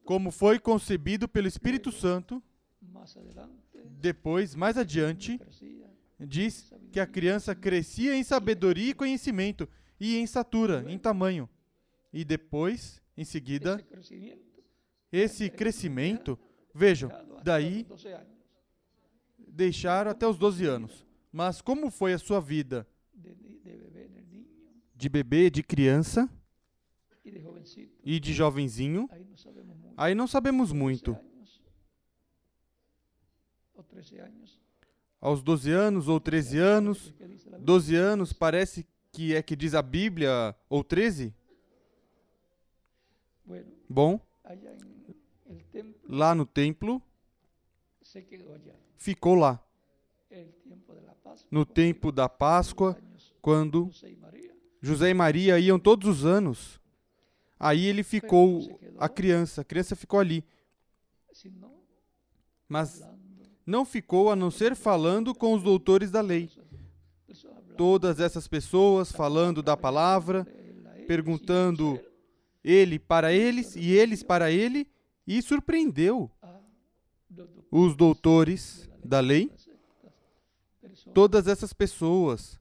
Como 0.04 0.32
foi 0.32 0.60
concebido 0.60 1.28
pelo 1.28 1.48
Espírito 1.48 1.92
Santo, 1.92 2.42
depois, 4.00 4.56
mais 4.56 4.78
adiante, 4.78 5.40
diz 6.20 6.72
que 6.92 7.00
a 7.00 7.08
criança 7.08 7.54
crescia 7.54 8.16
em 8.16 8.24
sabedoria 8.24 8.92
e 8.92 8.94
conhecimento, 8.94 9.68
e 10.00 10.18
em 10.18 10.24
estatura, 10.24 10.86
em 10.88 10.98
tamanho. 10.98 11.50
E 12.12 12.24
depois, 12.24 13.02
em 13.18 13.24
seguida, 13.24 13.86
esse 15.12 15.50
crescimento, 15.50 16.38
vejam, 16.74 17.10
daí 17.44 17.86
los 17.90 18.04
12 18.04 18.08
años 18.14 18.36
deixaram 19.56 20.12
até 20.12 20.28
os 20.28 20.38
12 20.38 20.66
anos. 20.66 21.06
Mas 21.32 21.62
como 21.62 21.90
foi 21.90 22.14
a 22.14 22.20
sua 22.20 22.40
vida 22.40 22.88
de, 24.94 25.10
bebê, 25.10 25.50
de 25.50 25.64
criança 25.64 26.30
e 28.04 28.20
de 28.20 28.34
jovenzinho? 28.34 29.10
Aí 29.98 30.14
não 30.14 30.28
sabemos 30.28 30.70
12 30.70 30.74
muito. 30.74 31.12
años 31.12 31.26
o 33.76 33.84
13 33.84 33.85
años. 33.85 33.85
Aos 35.22 35.42
12 35.42 35.72
anos 35.72 36.08
ou 36.08 36.20
13 36.20 36.58
anos, 36.60 37.14
¿Qué 37.18 37.28
dice 37.28 37.50
la 37.50 37.58
Biblia? 37.58 37.66
12 37.66 37.96
anos 37.96 38.34
parece 38.34 38.86
que 39.12 39.34
é 39.34 39.42
que 39.42 39.56
diz 39.56 39.74
a 39.74 39.82
Bíblia, 39.82 40.56
ou 40.70 40.84
13? 40.84 41.34
Bueno, 43.46 43.72
Bom, 43.88 44.20
lá 46.08 46.36
no 46.36 46.46
templo, 46.46 47.02
ficou 48.98 49.36
lá. 49.36 49.62
No 51.50 51.66
tempo 51.66 52.12
da 52.12 52.28
Páscoa, 52.28 52.98
quando 53.42 53.90
José 54.82 55.10
e 55.10 55.14
Maria 55.14 55.60
iam 55.60 55.80
todos 55.80 56.08
os 56.10 56.26
anos. 56.26 56.80
Aí 57.60 57.86
ele 57.86 58.04
ficou, 58.04 58.80
a 58.98 59.08
criança, 59.08 59.62
a 59.62 59.64
criança 59.64 59.96
ficou 59.96 60.20
ali. 60.20 60.44
Mas 62.68 63.02
não 63.66 63.84
ficou 63.84 64.30
a 64.32 64.36
não 64.36 64.52
ser 64.52 64.76
falando 64.76 65.34
com 65.34 65.54
os 65.54 65.64
doutores 65.64 66.12
da 66.12 66.22
lei. 66.22 66.50
Todas 67.76 68.20
essas 68.20 68.48
pessoas 68.48 69.12
falando 69.12 69.64
da 69.64 69.76
palavra, 69.76 70.46
perguntando 71.08 72.00
ele 72.64 73.00
para 73.00 73.34
eles 73.34 73.76
e 73.76 73.92
eles 73.92 74.24
para 74.24 74.52
ele, 74.52 74.88
e 75.28 75.42
surpreendeu 75.42 76.32
os 77.72 77.96
doutores 77.96 78.90
da 79.04 79.20
lei, 79.20 79.52
todas 81.14 81.48
essas 81.48 81.74
pessoas 81.74 82.60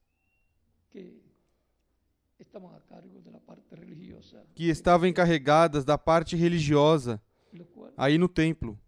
que 4.55 4.69
estavam 4.69 5.09
encarregadas 5.09 5.85
da 5.85 5.99
parte 5.99 6.37
religiosa 6.37 7.21
aí 7.97 8.19
no 8.19 8.29
templo, 8.29 8.79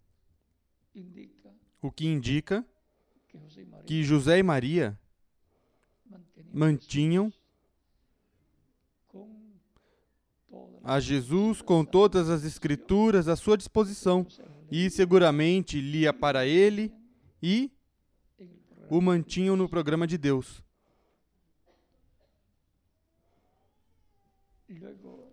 o 1.87 1.91
que 1.91 2.05
indica 2.05 2.65
que 3.85 4.03
José 4.03 4.39
e 4.39 4.43
Maria 4.43 4.99
mantinham 6.53 7.31
a 10.83 10.99
Jesus 10.99 11.61
com 11.61 11.85
todas 11.85 12.29
as 12.29 12.43
escrituras 12.43 13.29
à 13.29 13.37
sua 13.37 13.57
disposição 13.57 14.25
las 14.25 14.41
e 14.69 14.89
seguramente 14.89 15.79
lia 15.79 16.11
para 16.11 16.45
ele 16.45 16.93
e 17.41 17.71
o 18.89 18.99
mantinham 18.99 19.55
no 19.55 19.69
programa 19.69 20.05
de 20.05 20.17
Deus. 20.17 20.61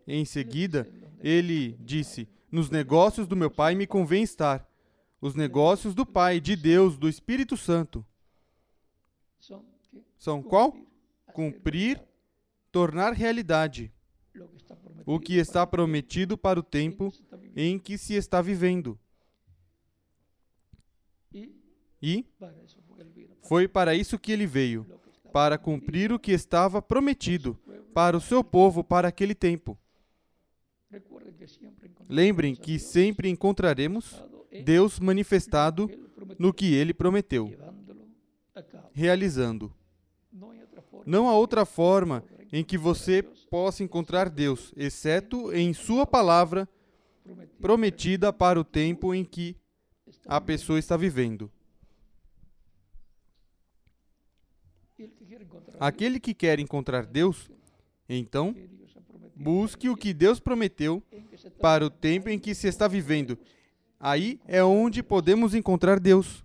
Em 0.07 0.25
seguida, 0.25 0.89
ele 1.21 1.77
disse: 1.81 2.29
Nos 2.49 2.71
negócios 2.71 3.27
do 3.27 3.35
meu 3.35 3.51
pai 3.51 3.75
me 3.75 3.89
convém 3.89 4.23
estar. 4.23 4.65
Os 5.25 5.35
negócios 5.35 5.95
do 5.95 6.05
Pai, 6.05 6.39
de 6.39 6.55
Deus, 6.55 6.99
do 6.99 7.09
Espírito 7.09 7.57
Santo. 7.57 8.05
São 10.19 10.43
qual? 10.43 10.77
Cumprir, 11.33 11.99
tornar 12.71 13.15
realidade 13.15 13.91
o 15.07 15.19
que 15.19 15.37
está 15.37 15.67
prometido 15.67 16.37
para 16.37 16.61
o 16.61 16.63
tempo 16.63 17.11
em 17.57 17.79
que 17.79 17.97
se 17.97 18.13
está 18.13 18.43
vivendo. 18.43 19.01
E 22.03 22.27
foi 23.45 23.67
para 23.67 23.95
isso 23.95 24.19
que 24.19 24.31
ele 24.31 24.47
veio 24.47 24.87
para 25.33 25.57
cumprir 25.57 26.13
o 26.13 26.19
que 26.19 26.33
estava 26.33 26.83
prometido 26.83 27.59
para 27.95 28.15
o 28.15 28.21
seu 28.21 28.45
povo 28.45 28.85
para 28.85 29.09
aquele 29.09 29.35
tempo. 29.35 29.79
Lembrem 32.11 32.55
que 32.55 32.79
sempre 32.79 33.31
encontraremos 33.31 34.23
Deus 34.63 35.01
manifestado 35.01 35.91
no 36.39 36.53
que 36.53 36.75
ele 36.75 36.95
prometeu, 36.95 37.53
realizando. 38.93 39.73
Não 41.07 41.29
há 41.29 41.37
outra 41.37 41.65
forma 41.65 42.25
em 42.53 42.63
que 42.63 42.79
você 42.79 43.23
possa 43.51 43.83
encontrar 43.83 44.31
Deus, 44.31 44.73
exceto 44.77 45.53
em 45.53 45.73
Sua 45.73 46.07
palavra 46.07 46.69
prometida 47.61 48.33
para 48.33 48.61
o 48.61 48.65
tempo 48.65 49.15
em 49.15 49.25
que 49.25 49.57
a 50.27 50.41
pessoa 50.41 50.79
está 50.79 50.97
vivendo. 50.97 51.51
Aquele 55.81 56.21
que 56.21 56.33
quer 56.33 56.61
encontrar 56.61 57.05
Deus, 57.07 57.51
então 58.09 58.55
busque 59.35 59.89
o 59.89 59.97
que 59.97 60.15
Deus 60.15 60.39
prometeu 60.39 61.03
para 61.61 61.85
o 61.85 61.91
tempo 61.91 62.29
em 62.29 62.39
que 62.39 62.55
se 62.55 62.69
está 62.69 62.87
vivendo. 62.87 63.37
Aí 64.07 64.39
é 64.47 64.63
onde 64.63 65.03
podemos 65.03 65.55
encontrar 65.55 65.99
Deus. 65.99 66.45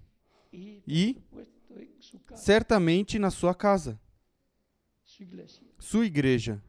E, 0.53 1.21
certamente, 2.33 3.19
na 3.19 3.29
sua 3.29 3.53
casa, 3.53 3.99
sua 5.77 6.05
igreja. 6.05 6.63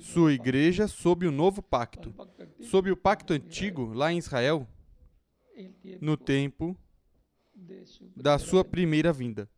Sua 0.00 0.32
igreja 0.32 0.88
sob 0.88 1.28
o 1.28 1.30
novo 1.30 1.62
pacto, 1.62 2.12
Sob 2.60 2.90
o 2.90 2.96
pacto 2.96 3.32
antigo, 3.32 3.92
lá 3.92 4.12
em 4.12 4.18
Israel, 4.18 4.66
no 6.00 6.16
tempo 6.16 6.76
da 8.16 8.36
sua 8.36 8.64
primeira 8.64 9.12
vinda. 9.12 9.48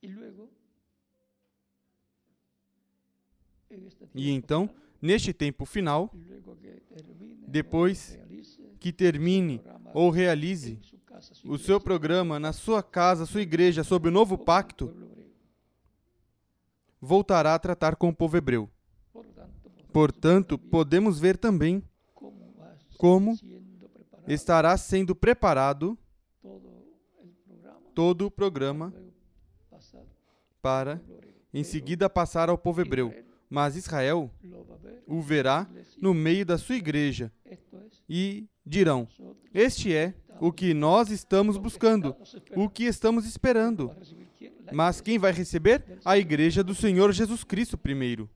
Y 0.00 0.08
luego, 0.08 0.50
en 3.70 3.75
este 3.75 3.75
E 4.14 4.30
então, 4.30 4.68
neste 5.00 5.32
tempo 5.32 5.64
final, 5.64 6.12
depois 7.46 8.18
que 8.78 8.92
termine 8.92 9.60
ou 9.94 10.10
realize 10.10 10.80
o 11.44 11.56
seu 11.56 11.80
programa 11.80 12.38
na 12.38 12.52
sua 12.52 12.82
casa, 12.82 13.26
sua 13.26 13.42
igreja, 13.42 13.82
sob 13.82 14.08
o 14.08 14.12
novo 14.12 14.36
pacto, 14.36 14.94
voltará 17.00 17.54
a 17.54 17.58
tratar 17.58 17.96
com 17.96 18.08
o 18.08 18.14
povo 18.14 18.36
hebreu. 18.36 18.68
Portanto, 19.92 20.58
podemos 20.58 21.18
ver 21.18 21.36
também 21.38 21.82
como 22.98 23.38
estará 24.26 24.76
sendo 24.76 25.14
preparado 25.14 25.96
todo 27.94 28.26
o 28.26 28.30
programa 28.30 28.92
para, 30.60 31.00
em 31.54 31.64
seguida, 31.64 32.10
passar 32.10 32.50
ao 32.50 32.58
povo 32.58 32.82
hebreu. 32.82 33.25
Mas 33.48 33.76
Israel 33.76 34.30
o 35.06 35.20
verá 35.20 35.68
no 36.00 36.12
meio 36.12 36.44
da 36.44 36.58
sua 36.58 36.76
igreja 36.76 37.32
e 38.08 38.46
dirão: 38.64 39.08
Este 39.54 39.94
é 39.94 40.14
o 40.40 40.52
que 40.52 40.74
nós 40.74 41.10
estamos 41.10 41.56
buscando, 41.56 42.16
o 42.54 42.68
que 42.68 42.84
estamos 42.84 43.24
esperando. 43.24 43.94
Mas 44.72 45.00
quem 45.00 45.18
vai 45.18 45.32
receber? 45.32 46.00
A 46.04 46.18
igreja 46.18 46.62
do 46.62 46.74
Senhor 46.74 47.12
Jesus 47.12 47.44
Cristo 47.44 47.78
primeiro. 47.78 48.28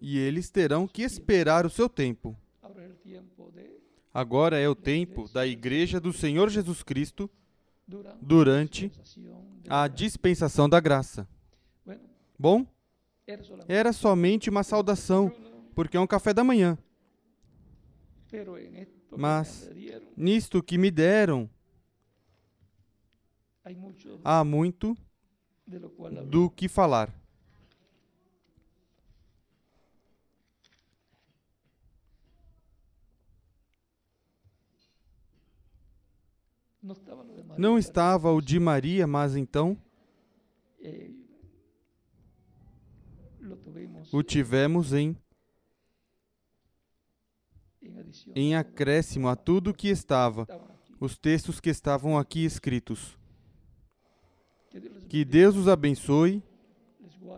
E 0.00 0.18
eles 0.18 0.50
terão 0.50 0.88
que 0.88 1.02
esperar 1.02 1.64
o 1.64 1.70
seu 1.70 1.88
tempo. 1.88 2.36
Agora 4.12 4.58
é 4.58 4.68
o 4.68 4.74
tempo 4.74 5.28
da 5.32 5.46
igreja 5.46 6.00
do 6.00 6.12
Senhor 6.12 6.50
Jesus 6.50 6.82
Cristo 6.82 7.30
durante, 8.20 8.90
a 9.68 9.86
dispensação 9.88 10.68
da 10.68 10.80
graça. 10.80 11.26
Bom, 12.42 12.66
era 13.68 13.92
somente 13.92 14.50
uma 14.50 14.64
saudação, 14.64 15.30
porque 15.76 15.96
é 15.96 16.00
um 16.00 16.08
café 16.08 16.34
da 16.34 16.42
manhã. 16.42 16.76
Mas- 19.16 19.68
Nisto 20.16 20.60
que 20.60 20.76
me 20.76 20.90
deram, 20.90 21.48
há 24.24 24.42
muito 24.42 24.96
do 26.24 26.50
que 26.50 26.66
falar. 26.68 27.14
Não 37.58 37.78
estava 37.78 38.32
o 38.32 38.40
de 38.40 38.58
Maria, 38.58 39.06
mas 39.06 39.36
então 39.36 39.76
o 44.12 44.22
tivemos 44.22 44.92
em, 44.92 45.16
em 48.34 48.54
acréscimo 48.54 49.28
a 49.28 49.34
tudo 49.36 49.74
que 49.74 49.88
estava, 49.88 50.46
os 51.00 51.16
textos 51.16 51.60
que 51.60 51.70
estavam 51.70 52.18
aqui 52.18 52.44
escritos. 52.44 53.18
Que 55.08 55.24
Deus 55.24 55.56
os 55.56 55.68
abençoe 55.68 56.42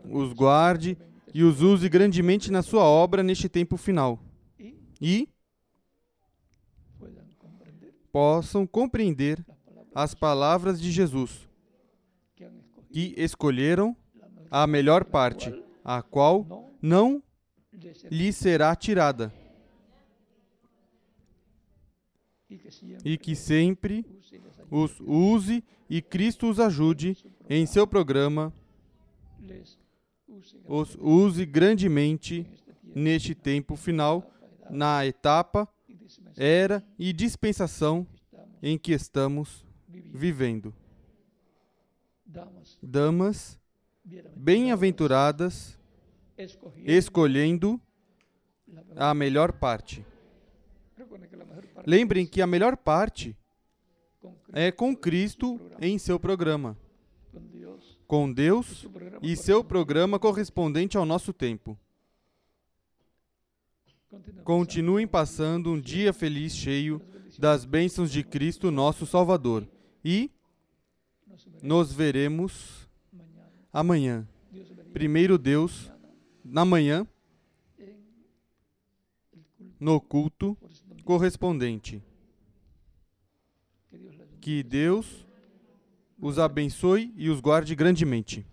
os 0.05 0.33
guarde 0.33 0.97
e 1.33 1.43
os 1.43 1.61
use 1.61 1.89
grandemente 1.89 2.51
na 2.51 2.63
sua 2.63 2.85
obra 2.85 3.23
neste 3.23 3.49
tempo 3.49 3.77
final. 3.77 4.19
E? 5.01 5.29
Possam 8.13 8.67
compreender 8.67 9.45
as 9.95 10.15
palavras 10.15 10.81
de 10.81 10.91
Jesus, 10.91 11.49
que 12.93 13.15
escolheram 13.17 13.97
a 14.51 14.67
melhor 14.67 15.05
parte, 15.05 15.53
a 15.85 16.03
qual 16.03 16.75
não 16.81 17.23
lhe 18.11 18.33
será 18.33 18.75
tirada, 18.75 19.33
e 23.05 23.19
que 23.19 23.37
sempre 23.37 24.07
os 24.71 24.99
use 25.01 25.63
e 25.91 26.01
Cristo 26.01 26.49
os 26.49 26.59
ajude 26.59 27.17
em 27.49 27.67
seu 27.67 27.87
programa, 27.87 28.53
os 30.67 30.97
use 31.01 31.45
grandemente 31.45 32.47
neste 32.95 33.35
tempo 33.35 33.77
final, 33.77 34.31
na 34.71 35.05
etapa, 35.05 35.69
era 36.37 36.83
e 36.99 37.13
dispensação 37.13 38.07
em 38.63 38.79
que 38.79 38.93
estamos 38.93 39.67
vivendo. 39.89 40.75
Damas 42.83 43.59
bem-aventuradas, 44.35 45.74
escolhendo 46.85 47.81
a 48.97 49.15
melhor 49.15 49.53
parte. 49.53 50.05
Lembrem 51.87 52.27
que 52.27 52.41
a 52.41 52.47
melhor 52.47 52.77
parte 52.77 53.37
é 54.53 54.71
com 54.73 54.97
Cristo 54.97 55.61
em 55.81 55.99
seu 55.99 56.19
programa, 56.19 56.77
com 58.07 58.33
Deus 58.33 58.87
e 59.23 59.37
seu 59.37 59.63
programa 59.63 60.19
correspondente 60.19 60.97
ao 60.97 61.05
nosso 61.05 61.33
tempo. 61.33 61.79
Continuem 64.45 65.07
passando 65.07 65.73
um 65.73 65.81
dia 65.81 66.13
feliz 66.13 66.55
cheio 66.55 67.01
das 67.39 67.65
bênçãos 67.65 68.11
de 68.13 68.23
Cristo, 68.23 68.71
nosso 68.71 69.07
Salvador. 69.07 69.67
E 70.05 70.31
Nos 71.63 71.93
veremos 71.93 72.89
amanhã. 73.73 74.27
Primeiro 74.93 75.37
Deus, 75.37 75.91
na 76.45 76.65
manhã, 76.65 77.07
no 79.81 80.01
culto 80.01 80.57
correspondente. 81.05 82.03
Que 84.41 84.63
Deus 84.63 85.27
os 86.19 86.39
abençoe 86.39 87.13
e 87.17 87.29
os 87.29 87.41
guarde 87.41 87.75
grandemente. 87.75 88.47